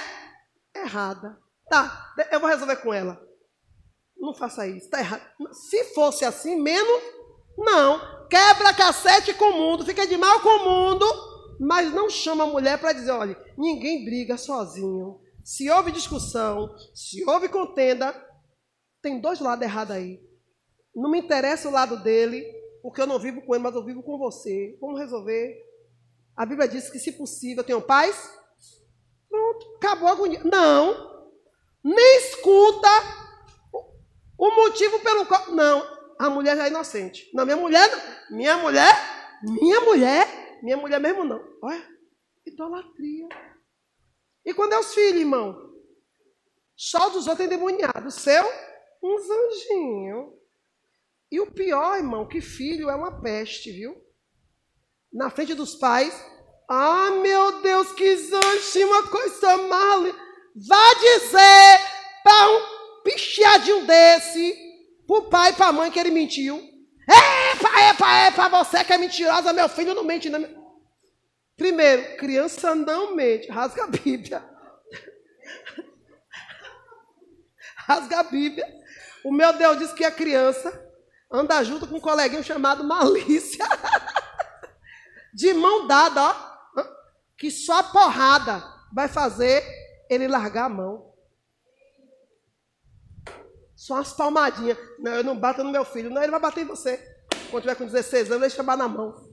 errada. 0.76 1.40
Tá, 1.70 2.14
eu 2.32 2.40
vou 2.40 2.50
resolver 2.50 2.78
com 2.78 2.94
ela. 2.94 3.22
Não 4.18 4.34
faça 4.34 4.68
isso, 4.68 4.90
tá 4.90 5.00
errado. 5.00 5.22
Se 5.54 5.84
fosse 5.94 6.26
assim, 6.26 6.60
menos, 6.62 7.04
não. 7.58 8.28
Quebra 8.28 8.74
cassete 8.74 9.34
com 9.34 9.46
o 9.46 9.54
mundo, 9.54 9.86
fica 9.86 10.06
de 10.06 10.18
mal 10.18 10.42
com 10.42 10.50
o 10.50 10.66
mundo, 10.66 11.06
mas 11.60 11.94
não 11.94 12.10
chama 12.10 12.44
a 12.44 12.48
mulher 12.48 12.78
para 12.78 12.94
dizer, 12.94 13.12
olha, 13.12 13.38
ninguém 13.58 14.04
briga 14.04 14.38
sozinho. 14.38 15.22
Se 15.48 15.70
houve 15.70 15.94
discussão, 15.94 16.76
se 16.94 17.24
houve 17.24 17.48
contenda, 17.48 18.14
tem 19.02 19.22
dois 19.22 19.40
lados 19.40 19.64
errados 19.64 19.96
aí. 19.96 20.22
Não 20.94 21.10
me 21.10 21.20
interessa 21.20 21.70
o 21.70 21.72
lado 21.72 22.04
dele, 22.04 22.44
porque 22.82 23.00
eu 23.00 23.08
não 23.08 23.18
vivo 23.18 23.42
com 23.42 23.56
ele, 23.56 23.64
mas 23.64 23.74
eu 23.74 23.82
vivo 23.82 24.04
com 24.04 24.18
você. 24.18 24.78
Vamos 24.82 25.00
resolver. 25.00 25.56
A 26.36 26.46
Bíblia 26.46 26.68
diz 26.68 26.90
que, 26.90 27.00
se 27.00 27.14
possível, 27.14 27.64
tenham 27.64 27.80
paz. 27.80 28.30
Pronto, 29.30 29.78
acabou 29.78 30.10
a 30.10 30.12
agonia. 30.12 30.44
Não, 30.44 31.30
nem 31.82 32.18
escuta 32.18 32.90
o 34.38 34.52
motivo 34.54 35.00
pelo 35.00 35.26
qual. 35.28 35.52
Não, 35.52 35.82
a 36.20 36.30
mulher 36.30 36.58
já 36.58 36.66
é 36.66 36.70
inocente. 36.70 37.32
Não, 37.34 37.46
minha 37.46 37.56
mulher, 37.56 37.90
minha 38.30 38.58
mulher, 38.58 39.40
minha 39.42 39.80
mulher, 39.80 40.60
minha 40.62 40.76
mulher 40.76 41.00
mesmo 41.00 41.24
não. 41.24 41.42
Olha, 41.62 41.88
idolatria. 42.46 43.30
E 44.48 44.54
quando 44.54 44.72
é 44.72 44.80
os 44.80 44.94
filhos, 44.94 45.20
irmão? 45.20 45.74
Só 46.74 47.10
dos 47.10 47.28
outros 47.28 47.46
endemoniados. 47.46 48.16
O 48.16 48.20
seu, 48.20 48.46
uns 49.04 49.30
anjinhos. 49.30 50.34
E 51.30 51.42
o 51.42 51.52
pior, 51.52 51.98
irmão, 51.98 52.26
que 52.26 52.40
filho 52.40 52.90
é 52.90 52.96
uma 52.96 53.22
peste, 53.22 53.70
viu? 53.72 54.02
Na 55.12 55.30
frente 55.30 55.54
dos 55.54 55.76
pais. 55.76 56.14
Ah, 56.70 57.12
meu 57.22 57.62
Deus, 57.62 57.92
que 57.92 58.08
anjinho, 58.08 58.88
uma 58.88 59.08
coisa 59.10 59.58
mal. 59.58 60.04
Vá 60.56 60.94
dizer 60.94 61.82
para 62.24 62.50
um 62.50 63.04
picheadinho 63.04 63.86
desse, 63.86 64.58
pro 65.06 65.24
pai 65.30 65.52
e 65.52 65.56
pra 65.56 65.74
mãe 65.74 65.92
que 65.92 66.00
ele 66.00 66.12
mentiu. 66.12 66.58
Epa, 67.06 67.82
epa, 67.90 68.28
epa, 68.28 68.48
você 68.48 68.84
que 68.86 68.94
é 68.94 68.98
mentirosa, 68.98 69.52
meu 69.52 69.68
filho 69.68 69.94
não 69.94 70.06
mente. 70.06 70.30
Não. 70.30 70.57
Primeiro, 71.58 72.18
criança 72.18 72.76
não 72.76 73.16
mente. 73.16 73.50
Rasga 73.50 73.86
a 73.86 73.88
Bíblia. 73.88 74.48
Rasga 77.76 78.20
a 78.20 78.24
Bíblia. 78.24 78.66
O 79.26 79.32
meu 79.32 79.52
Deus 79.54 79.80
diz 79.80 79.92
que 79.92 80.06
a 80.06 80.12
criança 80.12 80.72
anda 81.32 81.64
junto 81.64 81.88
com 81.88 81.96
um 81.98 82.00
coleguinho 82.00 82.44
chamado 82.44 82.84
Malícia. 82.84 83.66
De 85.34 85.52
mão 85.54 85.88
dada, 85.88 86.22
ó. 86.22 86.58
Que 87.36 87.50
só 87.50 87.80
a 87.80 87.84
porrada 87.84 88.64
vai 88.94 89.08
fazer 89.08 89.64
ele 90.10 90.28
largar 90.28 90.66
a 90.66 90.70
mão. 90.70 91.12
Só 93.76 93.96
umas 93.96 94.14
palmadinhas. 94.14 94.78
Não, 95.00 95.14
eu 95.14 95.24
não 95.24 95.38
bato 95.38 95.64
no 95.64 95.72
meu 95.72 95.86
filho. 95.86 96.10
Não, 96.10 96.22
ele 96.22 96.32
vai 96.32 96.40
bater 96.40 96.62
em 96.62 96.68
você. 96.68 96.98
Quando 97.50 97.64
tiver 97.64 97.76
com 97.76 97.86
16 97.86 98.32
anos, 98.32 98.44
ele 98.44 98.50
chamar 98.50 98.78
na 98.78 98.88
mão. 98.88 99.27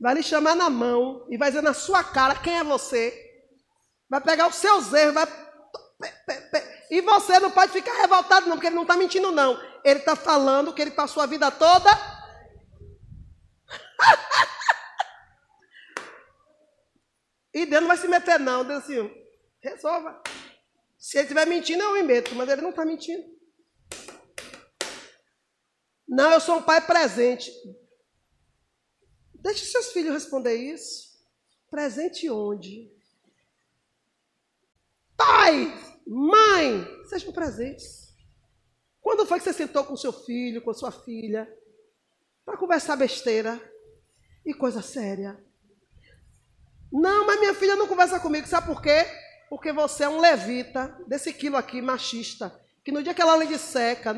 Vai 0.00 0.14
lhe 0.14 0.22
chamar 0.22 0.54
na 0.54 0.70
mão 0.70 1.26
e 1.28 1.36
vai 1.36 1.50
dizer 1.50 1.62
na 1.62 1.74
sua 1.74 2.04
cara 2.04 2.36
quem 2.36 2.56
é 2.56 2.64
você. 2.64 3.12
Vai 4.08 4.20
pegar 4.20 4.48
os 4.48 4.54
seus 4.54 4.92
erros, 4.92 5.14
vai. 5.14 5.26
E 6.90 7.00
você 7.00 7.40
não 7.40 7.50
pode 7.50 7.72
ficar 7.72 7.92
revoltado, 7.94 8.46
não, 8.46 8.56
porque 8.56 8.68
ele 8.68 8.76
não 8.76 8.82
está 8.82 8.96
mentindo, 8.96 9.32
não. 9.32 9.60
Ele 9.84 9.98
está 9.98 10.14
falando 10.14 10.72
que 10.72 10.80
ele 10.80 10.92
passou 10.92 11.22
a 11.22 11.26
vida 11.26 11.50
toda. 11.50 11.90
e 17.52 17.66
Deus 17.66 17.82
não 17.82 17.88
vai 17.88 17.96
se 17.96 18.08
meter, 18.08 18.38
não. 18.38 18.64
Deus 18.64 18.84
assim, 18.84 19.10
resolva. 19.60 20.22
Se 20.96 21.18
ele 21.18 21.24
estiver 21.24 21.46
mentindo, 21.46 21.82
eu 21.82 21.92
me 21.92 22.02
meto, 22.02 22.34
mas 22.34 22.48
ele 22.48 22.62
não 22.62 22.70
está 22.70 22.84
mentindo. 22.84 23.24
Não, 26.08 26.32
eu 26.32 26.40
sou 26.40 26.56
um 26.56 26.62
pai 26.62 26.80
presente. 26.80 27.52
Deixe 29.38 29.64
seus 29.66 29.92
filhos 29.92 30.12
responder 30.12 30.54
isso. 30.54 31.18
Presente 31.70 32.28
onde? 32.30 32.90
Pai, 35.16 35.72
mãe, 36.06 36.86
sejam 37.08 37.32
presentes. 37.32 38.14
Quando 39.00 39.26
foi 39.26 39.38
que 39.38 39.44
você 39.44 39.52
sentou 39.52 39.84
com 39.84 39.96
seu 39.96 40.12
filho, 40.12 40.62
com 40.62 40.72
sua 40.74 40.90
filha, 40.90 41.52
para 42.44 42.56
conversar 42.56 42.96
besteira 42.96 43.60
e 44.44 44.52
coisa 44.54 44.82
séria? 44.82 45.42
Não, 46.90 47.26
mas 47.26 47.38
minha 47.38 47.54
filha 47.54 47.76
não 47.76 47.86
conversa 47.86 48.18
comigo, 48.18 48.46
sabe 48.46 48.66
por 48.66 48.80
quê? 48.80 49.06
Porque 49.48 49.72
você 49.72 50.04
é 50.04 50.08
um 50.08 50.20
levita 50.20 50.96
desse 51.06 51.32
quilo 51.32 51.56
aqui, 51.56 51.80
machista, 51.82 52.58
que 52.84 52.92
no 52.92 53.02
dia 53.02 53.12
que 53.14 53.20
ela 53.20 53.36
lhe 53.36 53.46
disseca, 53.46 54.14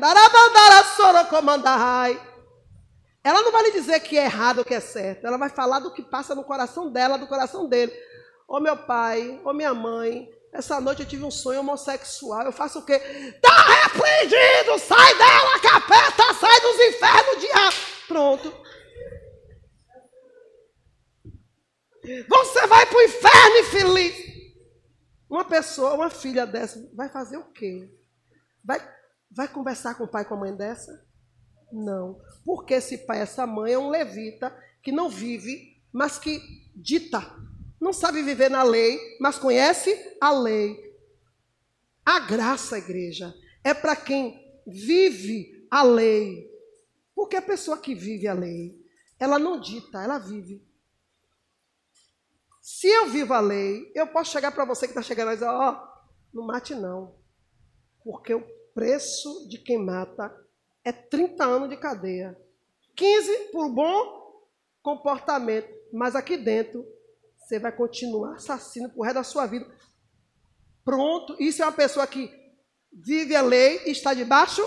ela 3.23 3.41
não 3.43 3.51
vai 3.51 3.63
lhe 3.63 3.71
dizer 3.71 3.99
que 3.99 4.17
é 4.17 4.25
errado 4.25 4.59
ou 4.59 4.65
que 4.65 4.73
é 4.73 4.79
certo. 4.79 5.25
Ela 5.25 5.37
vai 5.37 5.49
falar 5.49 5.79
do 5.79 5.93
que 5.93 6.01
passa 6.01 6.33
no 6.33 6.43
coração 6.43 6.91
dela, 6.91 7.17
do 7.17 7.27
coração 7.27 7.67
dele. 7.67 7.93
Ô 8.47 8.59
meu 8.59 8.75
pai, 8.75 9.39
ô 9.45 9.53
minha 9.53 9.73
mãe, 9.73 10.27
essa 10.51 10.81
noite 10.81 11.03
eu 11.03 11.07
tive 11.07 11.23
um 11.23 11.31
sonho 11.31 11.59
homossexual. 11.59 12.43
Eu 12.43 12.51
faço 12.51 12.79
o 12.79 12.85
quê? 12.85 12.99
Tá 13.41 13.83
repreendido! 13.83 14.79
Sai 14.79 15.17
dela, 15.17 15.59
capeta! 15.59 16.33
Sai 16.33 16.61
dos 16.61 16.79
infernos, 16.79 17.39
diabo! 17.39 17.77
Pronto. 18.07 18.61
Você 22.27 22.67
vai 22.67 22.85
para 22.87 22.97
o 22.97 23.01
inferno, 23.01 23.57
infeliz! 23.59 24.31
Uma 25.29 25.45
pessoa, 25.45 25.93
uma 25.93 26.09
filha 26.09 26.45
dessa, 26.45 26.89
vai 26.93 27.07
fazer 27.07 27.37
o 27.37 27.53
quê? 27.53 27.89
Vai, 28.65 28.79
vai 29.31 29.47
conversar 29.47 29.95
com 29.95 30.03
o 30.03 30.07
pai 30.07 30.23
e 30.23 30.25
com 30.25 30.33
a 30.33 30.37
mãe 30.37 30.53
dessa? 30.53 30.91
Não. 31.71 32.19
Porque 32.45 32.75
esse 32.75 32.99
pai, 32.99 33.21
essa 33.21 33.45
mãe 33.45 33.73
é 33.73 33.79
um 33.79 33.89
levita 33.89 34.55
que 34.81 34.91
não 34.91 35.09
vive, 35.09 35.81
mas 35.91 36.17
que 36.17 36.41
dita. 36.75 37.21
Não 37.79 37.93
sabe 37.93 38.21
viver 38.21 38.49
na 38.49 38.63
lei, 38.63 38.99
mas 39.19 39.37
conhece 39.37 39.97
a 40.19 40.31
lei. 40.31 40.77
A 42.05 42.19
graça, 42.19 42.77
igreja, 42.77 43.33
é 43.63 43.73
para 43.73 43.95
quem 43.95 44.39
vive 44.65 45.67
a 45.69 45.83
lei. 45.83 46.49
Porque 47.15 47.35
a 47.35 47.41
pessoa 47.41 47.77
que 47.77 47.93
vive 47.93 48.27
a 48.27 48.33
lei, 48.33 48.79
ela 49.19 49.37
não 49.37 49.59
dita, 49.59 50.01
ela 50.01 50.17
vive. 50.17 50.65
Se 52.61 52.87
eu 52.87 53.09
vivo 53.09 53.33
a 53.33 53.39
lei, 53.39 53.91
eu 53.95 54.07
posso 54.07 54.31
chegar 54.31 54.51
para 54.51 54.65
você 54.65 54.87
que 54.87 54.91
está 54.91 55.01
chegando 55.01 55.31
e 55.31 55.33
dizer, 55.33 55.47
ó, 55.47 55.71
oh, 55.71 55.91
não 56.33 56.45
mate 56.45 56.75
não. 56.75 57.15
Porque 58.03 58.33
o 58.33 58.45
preço 58.73 59.47
de 59.47 59.57
quem 59.57 59.83
mata 59.83 60.31
é 60.83 60.91
30 60.91 61.43
anos 61.43 61.69
de 61.69 61.77
cadeia. 61.77 62.37
15 62.95 63.51
por 63.51 63.69
bom 63.69 64.45
comportamento. 64.81 65.69
Mas 65.93 66.15
aqui 66.15 66.37
dentro, 66.37 66.85
você 67.37 67.59
vai 67.59 67.71
continuar 67.71 68.35
assassino 68.35 68.89
por 68.89 69.03
resto 69.03 69.15
da 69.15 69.23
sua 69.23 69.45
vida. 69.45 69.69
Pronto, 70.83 71.35
isso 71.39 71.61
é 71.61 71.65
uma 71.65 71.71
pessoa 71.71 72.07
que 72.07 72.31
vive 72.91 73.35
a 73.35 73.41
lei 73.41 73.81
e 73.85 73.91
está 73.91 74.13
debaixo 74.13 74.61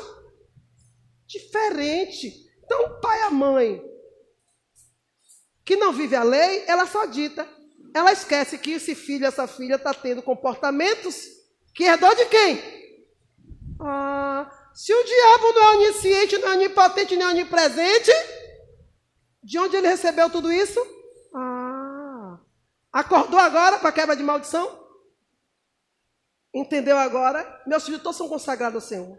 diferente. 1.26 2.32
Então, 2.64 2.84
o 2.86 3.00
pai 3.00 3.20
e 3.20 3.22
a 3.22 3.30
mãe 3.30 3.94
que 5.64 5.76
não 5.76 5.92
vive 5.92 6.14
a 6.14 6.22
lei, 6.22 6.64
ela 6.66 6.86
só 6.86 7.06
dita. 7.06 7.48
Ela 7.94 8.12
esquece 8.12 8.58
que 8.58 8.72
esse 8.72 8.94
filho, 8.94 9.24
essa 9.24 9.46
filha 9.46 9.76
está 9.76 9.94
tendo 9.94 10.22
comportamentos 10.22 11.26
que 11.74 11.84
herdou 11.84 12.14
de 12.14 12.26
quem? 12.26 12.62
Ah, 13.80 14.50
se 14.74 14.92
o 14.92 15.04
diabo 15.04 15.52
não 15.52 15.62
é 15.62 15.76
onisciente, 15.76 16.38
não 16.38 16.48
é 16.48 16.52
onipotente, 16.52 17.16
nem 17.16 17.26
onipresente, 17.26 18.10
de 19.42 19.58
onde 19.58 19.76
ele 19.76 19.86
recebeu 19.86 20.28
tudo 20.28 20.52
isso? 20.52 20.80
Ah, 21.34 22.40
acordou 22.92 23.38
agora 23.38 23.78
para 23.78 23.92
quebra 23.92 24.16
de 24.16 24.22
maldição? 24.22 24.82
Entendeu 26.52 26.96
agora? 26.98 27.62
Meus 27.66 27.84
filhos 27.84 28.02
todos 28.02 28.16
são 28.16 28.28
consagrados 28.28 28.82
ao 28.82 28.88
Senhor. 28.88 29.18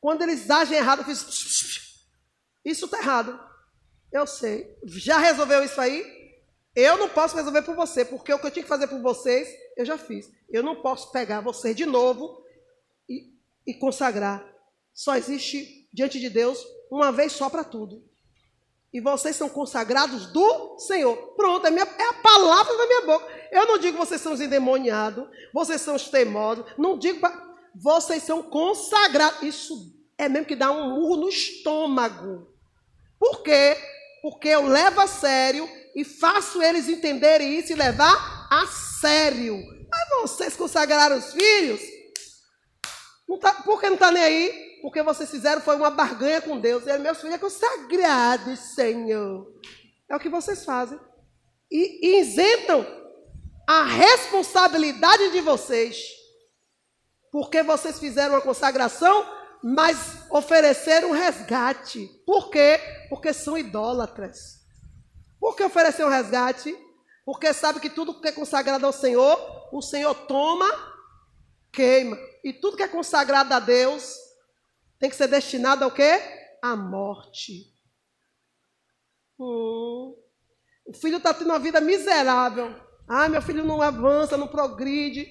Quando 0.00 0.22
eles 0.22 0.50
agem 0.50 0.78
errado, 0.78 1.00
eu 1.00 1.04
fiz. 1.04 2.04
Isso 2.64 2.84
está 2.84 2.98
errado. 2.98 3.38
Eu 4.12 4.26
sei. 4.26 4.76
Já 4.84 5.18
resolveu 5.18 5.62
isso 5.62 5.80
aí? 5.80 6.18
Eu 6.74 6.96
não 6.96 7.08
posso 7.08 7.36
resolver 7.36 7.62
por 7.62 7.74
você, 7.74 8.04
porque 8.04 8.32
o 8.32 8.38
que 8.38 8.46
eu 8.46 8.50
tinha 8.50 8.62
que 8.62 8.68
fazer 8.68 8.86
por 8.86 9.00
vocês, 9.00 9.48
eu 9.76 9.84
já 9.84 9.98
fiz. 9.98 10.30
Eu 10.48 10.62
não 10.62 10.80
posso 10.80 11.10
pegar 11.10 11.40
vocês 11.40 11.74
de 11.74 11.84
novo 11.84 12.44
e, 13.08 13.32
e 13.66 13.74
consagrar. 13.74 14.44
Só 14.98 15.14
existe 15.14 15.88
diante 15.92 16.18
de 16.18 16.28
Deus 16.28 16.58
uma 16.90 17.12
vez 17.12 17.30
só 17.30 17.48
para 17.48 17.62
tudo. 17.62 18.02
E 18.92 19.00
vocês 19.00 19.36
são 19.36 19.48
consagrados 19.48 20.26
do 20.32 20.76
Senhor. 20.80 21.16
Pronto, 21.36 21.64
é, 21.68 21.70
minha, 21.70 21.84
é 21.84 22.08
a 22.08 22.14
palavra 22.14 22.76
da 22.76 22.84
minha 22.84 23.02
boca. 23.02 23.24
Eu 23.52 23.64
não 23.64 23.78
digo 23.78 23.96
que 23.96 24.04
vocês 24.04 24.20
são 24.20 24.32
os 24.32 24.40
endemoniados, 24.40 25.24
vocês 25.54 25.80
são 25.82 25.94
os 25.94 26.08
teimosos. 26.08 26.64
Não 26.76 26.98
digo 26.98 27.20
pra, 27.20 27.30
vocês 27.76 28.24
são 28.24 28.42
consagrados. 28.42 29.40
Isso 29.42 29.94
é 30.18 30.28
mesmo 30.28 30.48
que 30.48 30.56
dá 30.56 30.72
um 30.72 30.96
murro 30.96 31.18
no 31.18 31.28
estômago. 31.28 32.52
Por 33.20 33.44
quê? 33.44 33.76
Porque 34.20 34.48
eu 34.48 34.66
levo 34.66 35.00
a 35.00 35.06
sério 35.06 35.70
e 35.94 36.02
faço 36.02 36.60
eles 36.60 36.88
entenderem 36.88 37.56
isso 37.56 37.70
e 37.70 37.76
levar 37.76 38.48
a 38.50 38.66
sério. 39.00 39.62
Mas 39.88 40.22
vocês 40.22 40.56
consagraram 40.56 41.18
os 41.18 41.32
filhos? 41.32 41.80
Não 43.28 43.38
tá, 43.38 43.52
por 43.52 43.78
que 43.78 43.86
não 43.86 43.94
está 43.94 44.10
nem 44.10 44.24
aí? 44.24 44.67
Porque 44.80 45.02
vocês 45.02 45.30
fizeram 45.30 45.60
foi 45.60 45.76
uma 45.76 45.90
barganha 45.90 46.40
com 46.40 46.58
Deus. 46.58 46.86
E 46.86 46.98
meus 46.98 47.18
filhos 47.18 47.34
é 47.34 47.38
consagrado, 47.38 48.56
Senhor. 48.56 49.46
É 50.08 50.16
o 50.16 50.20
que 50.20 50.28
vocês 50.28 50.64
fazem. 50.64 50.98
E, 51.70 52.18
isentam 52.20 52.86
a 53.66 53.82
responsabilidade 53.84 55.30
de 55.30 55.40
vocês. 55.40 56.02
Porque 57.30 57.62
vocês 57.62 57.98
fizeram 57.98 58.34
uma 58.34 58.40
consagração, 58.40 59.26
mas 59.62 60.24
ofereceram 60.30 61.10
um 61.10 61.12
resgate. 61.12 62.08
Por 62.24 62.50
quê? 62.50 62.80
Porque 63.08 63.32
são 63.32 63.58
idólatras. 63.58 64.58
Por 65.38 65.54
que 65.54 65.62
oferecer 65.62 66.04
um 66.04 66.10
resgate? 66.10 66.76
Porque 67.24 67.52
sabe 67.52 67.80
que 67.80 67.90
tudo 67.90 68.20
que 68.20 68.28
é 68.28 68.32
consagrado 68.32 68.86
ao 68.86 68.92
Senhor, 68.92 69.68
o 69.70 69.82
Senhor 69.82 70.14
toma, 70.14 70.66
queima. 71.70 72.18
E 72.42 72.54
tudo 72.54 72.76
que 72.76 72.82
é 72.82 72.88
consagrado 72.88 73.52
a 73.52 73.60
Deus, 73.60 74.14
tem 74.98 75.08
que 75.08 75.16
ser 75.16 75.28
destinado 75.28 75.84
ao 75.84 75.90
quê? 75.90 76.20
À 76.62 76.74
morte. 76.74 77.72
Hum. 79.38 80.16
O 80.86 80.92
filho 80.92 81.18
está 81.18 81.32
tendo 81.32 81.50
uma 81.50 81.58
vida 81.58 81.80
miserável. 81.80 82.74
Ah, 83.06 83.28
meu 83.28 83.40
filho 83.40 83.64
não 83.64 83.80
avança, 83.80 84.36
não 84.36 84.48
progride. 84.48 85.28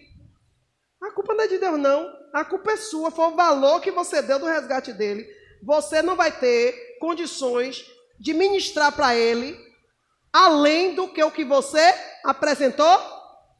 A 1.01 1.11
culpa 1.11 1.33
não 1.33 1.43
é 1.43 1.47
de 1.47 1.57
Deus, 1.57 1.79
não. 1.79 2.07
A 2.33 2.45
culpa 2.45 2.71
é 2.71 2.77
sua. 2.77 3.11
Foi 3.11 3.25
o 3.25 3.35
valor 3.35 3.81
que 3.81 3.91
você 3.91 4.21
deu 4.21 4.39
do 4.39 4.45
resgate 4.45 4.93
dele. 4.93 5.27
Você 5.63 6.01
não 6.01 6.15
vai 6.15 6.31
ter 6.31 6.97
condições 6.99 7.85
de 8.19 8.33
ministrar 8.33 8.91
para 8.91 9.15
ele 9.15 9.57
além 10.31 10.93
do 10.93 11.07
que 11.07 11.23
o 11.23 11.31
que 11.31 11.43
você 11.43 11.93
apresentou 12.23 12.99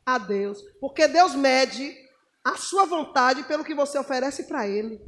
a 0.06 0.17
Deus. 0.17 0.62
Porque 0.80 1.08
Deus 1.08 1.36
mede 1.36 1.96
a 2.43 2.56
sua 2.56 2.86
vontade 2.86 3.43
pelo 3.43 3.63
que 3.63 3.74
você 3.74 3.98
oferece 3.98 4.43
para 4.43 4.67
ele. 4.67 5.02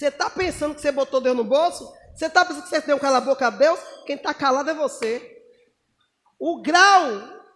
Você 0.00 0.06
está 0.06 0.30
pensando 0.30 0.74
que 0.74 0.80
você 0.80 0.90
botou 0.90 1.20
Deus 1.20 1.36
no 1.36 1.44
bolso? 1.44 1.92
Você 2.14 2.24
está 2.24 2.42
pensando 2.42 2.62
que 2.62 2.70
você 2.70 2.80
deu 2.80 2.98
cala 2.98 3.18
a 3.18 3.20
boca 3.20 3.48
a 3.48 3.50
Deus? 3.50 3.78
Quem 4.06 4.16
está 4.16 4.32
calado 4.32 4.70
é 4.70 4.72
você. 4.72 5.44
O 6.38 6.62
grau, 6.62 7.04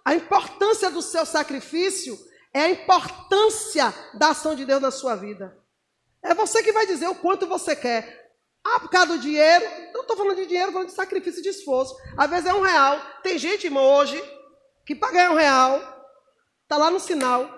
a 0.05 0.15
importância 0.15 0.91
do 0.91 1.01
seu 1.01 1.25
sacrifício 1.25 2.19
é 2.53 2.65
a 2.65 2.69
importância 2.69 3.95
da 4.19 4.29
ação 4.29 4.55
de 4.55 4.67
Deus 4.67 4.83
na 4.83 4.91
sua 4.91 5.17
vida. 5.17 5.57
É 6.23 6.35
você 6.35 6.63
que 6.63 6.71
vai 6.71 6.87
dizer 6.87 7.09
o 7.09 7.15
quanto 7.15 7.47
você 7.47 7.75
quer. 7.75 8.31
Ah, 8.63 8.79
por 8.79 8.91
causa 8.91 9.07
do 9.07 9.19
dinheiro. 9.19 9.65
Não 9.95 10.03
estou 10.03 10.15
falando 10.15 10.37
de 10.37 10.45
dinheiro, 10.45 10.69
estou 10.69 10.75
falando 10.75 10.91
de 10.91 10.95
sacrifício 10.95 11.41
e 11.41 11.45
de 11.45 11.49
esforço. 11.49 11.97
Às 12.15 12.29
vezes 12.29 12.45
é 12.45 12.53
um 12.53 12.61
real. 12.61 13.01
Tem 13.23 13.39
gente, 13.39 13.69
irmão, 13.69 13.83
hoje, 13.83 14.23
que 14.85 14.95
para 14.95 15.13
ganhar 15.13 15.31
um 15.31 15.37
real, 15.37 15.81
está 16.65 16.77
lá 16.77 16.91
no 16.91 17.01
sinal. 17.01 17.49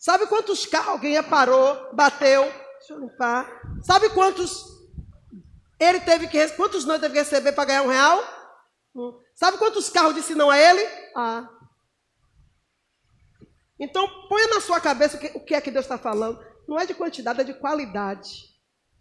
Sabe 0.00 0.26
quantos 0.26 0.66
carros 0.66 0.88
alguém 0.88 1.22
parou, 1.22 1.94
bateu, 1.94 2.52
Deixa 2.82 2.94
eu 2.94 2.98
limpar. 2.98 3.61
Sabe 3.82 4.10
quantos 4.10 4.72
ele 5.78 6.00
teve 6.00 6.28
que 6.28 6.48
quantos 6.50 6.84
não 6.84 6.98
teve 6.98 7.14
que 7.14 7.20
receber 7.20 7.52
para 7.52 7.64
ganhar 7.64 7.82
um 7.82 7.88
real? 7.88 8.22
Hum. 8.94 9.18
Sabe 9.34 9.58
quantos 9.58 9.88
carros 9.90 10.14
disse 10.14 10.34
não 10.34 10.50
a 10.50 10.58
ele? 10.58 10.82
Ah. 11.16 11.48
Então 13.78 14.06
ponha 14.28 14.46
na 14.48 14.60
sua 14.60 14.80
cabeça 14.80 15.16
o 15.16 15.20
que, 15.20 15.26
o 15.34 15.44
que 15.44 15.54
é 15.54 15.60
que 15.60 15.70
Deus 15.70 15.84
está 15.84 15.98
falando. 15.98 16.38
Não 16.68 16.78
é 16.78 16.86
de 16.86 16.94
quantidade, 16.94 17.40
é 17.40 17.44
de 17.44 17.54
qualidade. 17.54 18.52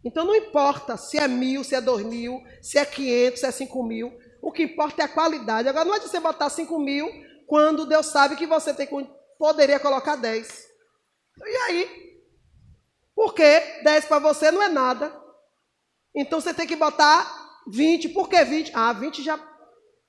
Então 0.03 0.25
não 0.25 0.35
importa 0.35 0.97
se 0.97 1.17
é 1.17 1.27
mil, 1.27 1.63
se 1.63 1.75
é 1.75 1.81
dois 1.81 2.03
mil, 2.03 2.41
se 2.61 2.79
é 2.79 2.85
quinhentos, 2.85 3.41
se 3.41 3.45
é 3.45 3.51
cinco 3.51 3.83
mil. 3.83 4.11
O 4.41 4.51
que 4.51 4.63
importa 4.63 5.03
é 5.03 5.05
a 5.05 5.09
qualidade. 5.09 5.67
Agora 5.67 5.85
não 5.85 5.93
é 5.93 5.99
de 5.99 6.07
você 6.07 6.19
botar 6.19 6.49
cinco 6.49 6.79
mil 6.79 7.07
quando 7.45 7.85
Deus 7.85 8.07
sabe 8.07 8.35
que 8.35 8.47
você 8.47 8.73
tem, 8.73 8.87
poderia 9.37 9.79
colocar 9.79 10.15
dez. 10.15 10.65
E 11.45 11.57
aí? 11.67 12.10
Porque 13.21 13.59
10 13.83 14.05
para 14.05 14.17
você 14.17 14.49
não 14.49 14.63
é 14.63 14.67
nada. 14.67 15.15
Então 16.15 16.41
você 16.41 16.55
tem 16.55 16.65
que 16.65 16.75
botar 16.75 17.31
20. 17.67 18.09
Por 18.09 18.27
que 18.27 18.43
20? 18.43 18.71
Ah, 18.73 18.91
20 18.93 19.21
já. 19.21 19.39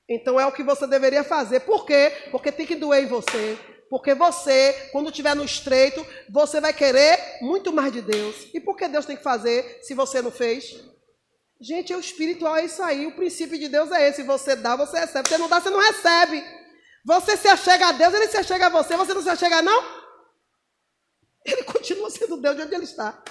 Então 0.09 0.41
é 0.41 0.47
o 0.47 0.53
que 0.53 0.63
você 0.63 0.87
deveria 0.87 1.23
fazer. 1.23 1.61
Por 1.61 1.85
quê? 1.85 2.11
Porque 2.31 2.51
tem 2.51 2.65
que 2.65 2.75
doer 2.75 3.05
em 3.05 3.09
você. 3.09 3.59
Porque 3.91 4.15
você, 4.15 4.89
quando 4.93 5.11
estiver 5.11 5.37
no 5.37 5.45
estreito, 5.45 6.07
você 6.31 6.59
vai 6.59 6.73
querer 6.73 7.19
muito 7.43 7.71
mais 7.71 7.93
de 7.93 8.01
Deus. 8.01 8.49
E 8.55 8.59
por 8.59 8.79
que 8.79 8.89
Deus 8.89 9.05
tem 9.05 9.19
que 9.19 9.23
fazer 9.23 9.81
se 9.83 9.93
você 9.93 10.23
não 10.23 10.31
fez? 10.31 10.83
Gente, 11.61 11.95
o 11.95 12.01
espiritual 12.01 12.57
é 12.57 12.65
isso 12.65 12.83
aí. 12.83 13.07
O 13.07 13.15
princípio 13.15 13.59
de 13.59 13.69
Deus 13.69 13.93
é 13.93 14.09
esse. 14.09 14.23
Você 14.23 14.57
dá, 14.57 14.75
você 14.75 14.99
recebe. 14.99 15.29
Você 15.29 15.37
não 15.37 15.51
dá, 15.51 15.61
você 15.61 15.69
não 15.69 15.81
recebe. 15.81 16.43
Você 17.05 17.37
se 17.37 17.49
achega 17.49 17.89
a 17.89 17.93
Deus, 17.93 18.15
ele 18.15 18.29
se 18.29 18.39
achega 18.39 18.69
a 18.69 18.71
você. 18.71 18.97
Você 18.97 19.13
não 19.13 19.23
se 19.23 19.29
achega, 19.29 19.61
não? 19.61 20.02
Ele 21.45 21.65
continua 21.65 22.11
sendo 22.11 22.37
Deus 22.37 22.57
de 22.57 22.63
onde 22.63 22.75
ele 22.75 22.85
está. 22.85 23.23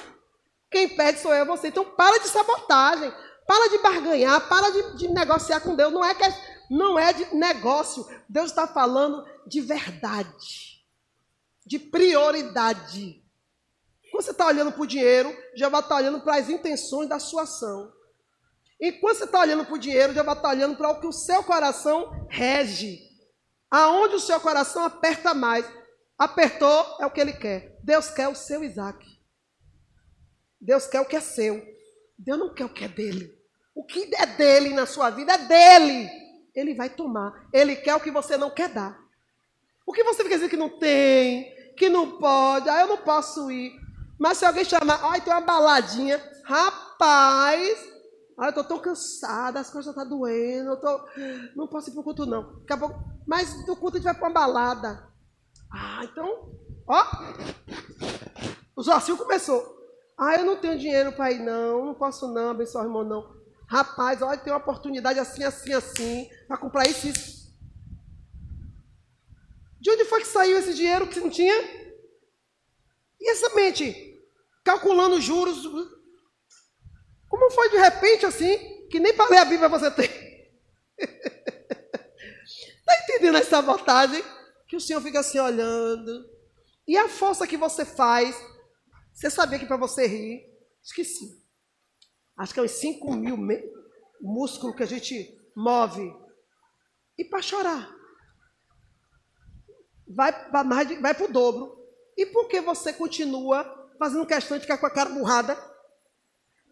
Quem 0.69 0.89
pede 0.89 1.19
sou 1.19 1.34
eu, 1.34 1.45
você. 1.45 1.67
Então 1.67 1.86
para 1.86 2.19
de 2.19 2.28
sabotagem, 2.28 3.12
para 3.45 3.69
de 3.69 3.78
barganhar, 3.80 4.47
para 4.47 4.69
de, 4.69 4.97
de 4.97 5.08
negociar 5.10 5.60
com 5.60 5.76
Deus. 5.76 5.91
Não 5.91 6.04
é, 6.04 6.15
que 6.15 6.24
é, 6.24 6.65
não 6.69 6.97
é 6.97 7.12
de 7.13 7.36
negócio. 7.36 8.06
Deus 8.30 8.50
está 8.50 8.67
falando 8.67 9.26
de 9.45 9.60
verdade, 9.60 10.82
de 11.65 11.78
prioridade. 11.78 13.21
Quando 14.12 14.24
você 14.24 14.32
está 14.32 14.47
olhando 14.47 14.71
para 14.71 14.82
o 14.82 14.88
dinheiro, 14.88 15.36
já 15.56 15.69
vai 15.69 15.82
estar 15.82 15.95
tá 15.95 16.02
olhando 16.02 16.22
para 16.22 16.36
as 16.36 16.49
intenções 16.49 17.07
da 17.07 17.20
sua 17.20 17.43
ação. 17.43 17.91
E 18.80 18.91
quando 18.91 19.16
você 19.16 19.26
está 19.26 19.39
olhando 19.39 19.64
para 19.64 19.76
o 19.76 19.80
dinheiro, 19.80 20.14
já 20.14 20.24
vai 20.24 20.34
estar 20.34 20.49
tá 20.49 20.53
olhando 20.55 20.76
para 20.76 20.89
o 20.89 20.99
que 20.99 21.07
o 21.07 21.12
seu 21.12 21.43
coração 21.43 22.28
rege. 22.30 22.99
Aonde 23.70 24.16
o 24.16 24.20
seu 24.20 24.39
coração 24.39 24.84
aperta 24.84 25.34
mais. 25.34 25.66
Apertou, 26.22 26.97
é 26.99 27.05
o 27.07 27.09
que 27.09 27.19
ele 27.19 27.34
quer. 27.34 27.80
Deus 27.84 28.11
quer 28.11 28.28
o 28.28 28.36
seu 28.36 28.63
Isaac. 28.63 29.19
Deus 30.61 30.86
quer 30.86 31.01
o 31.01 31.05
que 31.05 31.15
é 31.15 31.19
seu. 31.19 31.59
Deus 32.15 32.38
não 32.38 32.53
quer 32.53 32.65
o 32.65 32.69
que 32.69 32.86
é 32.86 32.88
dele. 32.88 33.36
O 33.74 33.84
que 33.84 34.07
é 34.13 34.28
dele 34.28 34.69
na 34.69 34.86
sua 34.86 35.09
vida 35.09 35.34
é 35.34 35.38
dele. 35.39 36.07
Ele 36.53 36.76
vai 36.76 36.91
tomar. 36.91 37.49
Ele 37.51 37.76
quer 37.76 37.95
o 37.95 37.99
que 37.99 38.11
você 38.11 38.38
não 38.38 38.51
quer 38.51 38.69
dar. 38.69 39.03
O 39.84 39.91
que 39.91 40.03
você 40.03 40.22
fica 40.22 40.36
dizendo 40.36 40.51
que 40.51 40.57
não 40.57 40.78
tem, 40.78 41.55
que 41.76 41.89
não 41.89 42.19
pode, 42.19 42.69
ah, 42.69 42.82
eu 42.82 42.88
não 42.88 42.97
posso 42.97 43.49
ir. 43.49 43.74
Mas 44.19 44.38
se 44.38 44.45
alguém 44.45 44.63
chamar, 44.63 44.99
ai, 45.03 45.22
tem 45.22 45.34
uma 45.34 45.41
baladinha, 45.41 46.22
rapaz, 46.43 47.80
ai, 48.38 48.49
eu 48.49 48.53
tô 48.53 48.63
tão 48.63 48.78
cansada, 48.78 49.59
as 49.59 49.72
coisas 49.72 49.89
estão 49.89 50.03
tá 50.03 50.07
doendo, 50.07 50.69
eu 50.69 50.80
tô, 50.80 51.03
não 51.55 51.67
posso 51.67 51.89
ir 51.89 51.93
pro 51.93 52.03
culto 52.03 52.28
não. 52.28 52.59
Daqui 52.59 52.74
a 52.74 52.78
pouco, 52.78 53.03
mas 53.26 53.65
do 53.65 53.76
culto 53.76 53.97
a 53.97 53.99
gente 53.99 54.05
vai 54.05 54.13
para 54.13 54.28
uma 54.28 54.34
balada. 54.34 55.11
Ah, 55.74 56.01
então 56.03 56.51
Ó, 56.88 57.03
o 58.76 58.84
Zocinho 58.84 59.17
começou. 59.17 59.80
Ah, 60.17 60.36
eu 60.36 60.45
não 60.45 60.57
tenho 60.57 60.78
dinheiro 60.78 61.13
para 61.13 61.32
ir, 61.32 61.39
não. 61.39 61.86
Não 61.86 61.93
posso 61.93 62.28
não, 62.28 62.51
abençoar 62.51 62.84
o 62.84 62.88
irmão, 62.88 63.05
não. 63.05 63.41
Rapaz, 63.65 64.22
olha, 64.22 64.38
tem 64.38 64.51
uma 64.51 64.59
oportunidade 64.59 65.17
assim, 65.17 65.43
assim, 65.43 65.74
assim, 65.74 66.30
para 66.47 66.57
comprar 66.57 66.86
isso, 66.88 67.07
isso. 67.07 67.55
De 69.80 69.89
onde 69.89 70.03
foi 70.03 70.19
que 70.19 70.28
saiu 70.28 70.57
esse 70.57 70.74
dinheiro 70.74 71.07
que 71.07 71.13
você 71.13 71.22
não 71.22 71.30
tinha? 71.30 71.55
E 73.19 73.32
essa 73.32 73.55
mente, 73.55 74.22
calculando 74.65 75.15
os 75.15 75.24
juros, 75.24 75.63
como 77.30 77.49
foi 77.51 77.69
de 77.69 77.78
repente 77.78 78.26
assim, 78.26 78.88
que 78.89 78.99
nem 78.99 79.13
para 79.13 79.30
ler 79.30 79.38
a 79.38 79.45
Bíblia 79.45 79.69
você 79.69 79.89
tem? 79.89 80.09
Está 80.97 82.99
entendendo 83.03 83.38
essa 83.38 83.51
sabotagem? 83.51 84.22
Que 84.72 84.78
o 84.78 84.80
Senhor 84.80 85.01
fica 85.01 85.19
assim 85.19 85.38
olhando. 85.38 86.26
E 86.88 86.95
a 86.95 87.09
força 87.09 87.45
que 87.45 87.57
você 87.57 87.84
faz, 87.84 88.34
você 89.13 89.30
sabia 89.30 89.59
que 89.59 89.65
para 89.65 89.76
você 89.76 90.07
rir, 90.07 90.49
esqueci. 90.82 91.45
Acho 92.38 92.53
que 92.53 92.59
é 92.61 92.63
uns 92.63 92.72
5 92.72 93.13
mil 93.13 93.38
músculos 94.22 94.78
que 94.78 94.84
a 94.84 94.86
gente 94.86 95.38
move. 95.53 96.09
E 97.17 97.26
para 97.26 97.41
chorar. 97.41 97.93
Vai 100.07 100.32
para 100.49 100.63
vai 100.63 101.22
o 101.22 101.34
dobro. 101.34 101.78
E 102.15 102.26
por 102.28 102.47
que 102.47 102.61
você 102.61 102.93
continua 102.93 103.91
fazendo 103.99 104.26
questão 104.26 104.57
de 104.57 104.61
ficar 104.61 104.78
com 104.78 104.86
a 104.86 104.89
cara 104.89 105.09
burrada? 105.09 105.53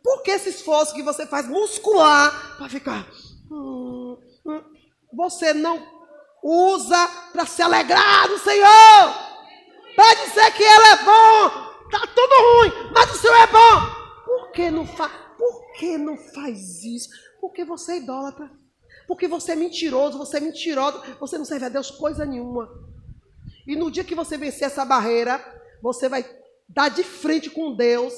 Por 0.02 0.24
que 0.24 0.32
esse 0.32 0.48
esforço 0.48 0.96
que 0.96 1.04
você 1.04 1.26
faz 1.26 1.50
muscular 1.50 2.56
para 2.56 2.70
ficar? 2.70 3.12
Hum, 3.52 4.18
hum, 4.46 4.64
você 5.12 5.54
não 5.54 5.99
usa 6.44 7.08
para 7.32 7.46
se 7.46 7.62
alegrar 7.62 8.28
do 8.28 8.38
Senhor. 8.40 9.30
Para 9.96 10.14
dizer 10.26 10.52
que 10.54 10.64
Ele 10.64 10.88
é 10.88 11.04
bom. 11.04 11.70
Tá 11.92 12.08
tudo 12.16 12.34
ruim, 12.60 12.92
mas 12.94 13.12
o 13.12 13.18
Senhor 13.18 13.36
é 13.36 13.48
bom. 13.48 14.00
Por 14.26 14.52
que 14.52 14.70
não 14.70 14.86
faz? 14.86 15.12
Por 15.38 15.72
que 15.74 15.98
não 15.98 16.18
faz 16.18 16.84
isso? 16.84 17.10
Porque 17.42 17.66
você 17.66 17.94
é 17.94 17.98
idólatra. 17.98 18.52
Porque 19.08 19.28
você 19.28 19.54
é 19.54 19.56
mentiroso, 19.56 20.18
você 20.18 20.38
é 20.38 20.40
mentiroso, 20.40 21.02
você 21.20 21.38
não 21.38 21.46
serve 21.46 21.66
a 21.66 21.70
Deus 21.70 21.90
coisa 21.90 22.26
nenhuma. 22.26 22.70
E 23.66 23.76
no 23.76 23.90
dia 23.90 24.04
que 24.04 24.14
você 24.14 24.38
vencer 24.38 24.68
essa 24.68 24.86
barreira, 24.86 25.44
você 25.82 26.08
vai 26.08 26.24
dar 26.68 26.90
de 26.90 27.04
frente 27.04 27.50
com 27.50 27.76
Deus 27.76 28.14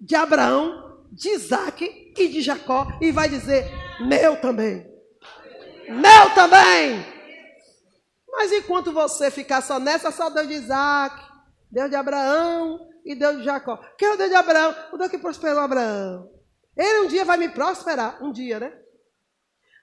de 0.00 0.14
Abraão, 0.14 1.04
de 1.12 1.28
Isaac 1.28 2.12
e 2.16 2.28
de 2.28 2.40
Jacó 2.40 2.86
e 3.00 3.10
vai 3.12 3.28
dizer: 3.28 3.70
Meu 4.00 4.40
também. 4.40 4.95
Meu 5.88 6.34
também. 6.34 7.04
Mas 8.28 8.52
enquanto 8.52 8.92
você 8.92 9.30
ficar 9.30 9.62
só 9.62 9.78
nessa, 9.78 10.10
só 10.10 10.28
Deus 10.28 10.48
de 10.48 10.54
Isaac, 10.54 11.16
Deus 11.70 11.88
de 11.90 11.96
Abraão 11.96 12.88
e 13.04 13.14
Deus 13.14 13.38
de 13.38 13.44
Jacó. 13.44 13.76
Quem 13.96 14.08
é 14.08 14.12
o 14.12 14.16
Deus 14.16 14.30
de 14.30 14.36
Abraão? 14.36 14.74
O 14.92 14.98
Deus 14.98 15.10
que 15.10 15.18
prosperou 15.18 15.60
Abraão. 15.60 16.30
Ele 16.76 17.06
um 17.06 17.08
dia 17.08 17.24
vai 17.24 17.38
me 17.38 17.48
prosperar. 17.48 18.22
Um 18.22 18.30
dia, 18.30 18.60
né? 18.60 18.72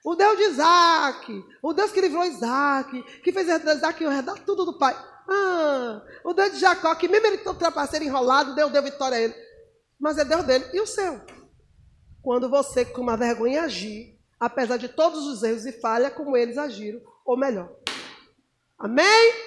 O 0.04 0.14
Deus 0.14 0.36
de 0.36 0.44
Isaac. 0.44 1.44
O 1.62 1.72
Deus 1.72 1.90
que 1.90 2.00
livrou 2.00 2.24
Isaac. 2.24 3.02
Que 3.22 3.32
fez 3.32 3.48
Isaac 3.48 4.04
herdar 4.04 4.38
tudo 4.44 4.64
do 4.64 4.78
pai. 4.78 4.94
Ah, 5.28 6.02
o 6.24 6.34
Deus 6.34 6.52
de 6.52 6.58
Jacó, 6.58 6.94
que 6.94 7.08
mesmo 7.08 7.26
ele 7.26 7.38
todo 7.38 7.58
trapaceiro 7.58 8.04
enrolado, 8.04 8.54
Deus 8.54 8.70
deu 8.70 8.82
vitória 8.82 9.16
a 9.16 9.20
ele. 9.20 9.34
Mas 9.98 10.18
é 10.18 10.24
Deus 10.24 10.44
dele. 10.44 10.66
E 10.72 10.80
o 10.80 10.86
seu? 10.86 11.20
Quando 12.22 12.48
você, 12.48 12.84
com 12.84 13.00
uma 13.00 13.16
vergonha, 13.16 13.62
agir, 13.62 14.13
apesar 14.38 14.76
de 14.76 14.88
todos 14.88 15.26
os 15.26 15.42
erros 15.42 15.66
e 15.66 15.72
falhas, 15.72 16.14
como 16.14 16.36
eles 16.36 16.58
agiram, 16.58 17.00
ou 17.24 17.36
melhor. 17.36 17.70
Amém? 18.78 19.44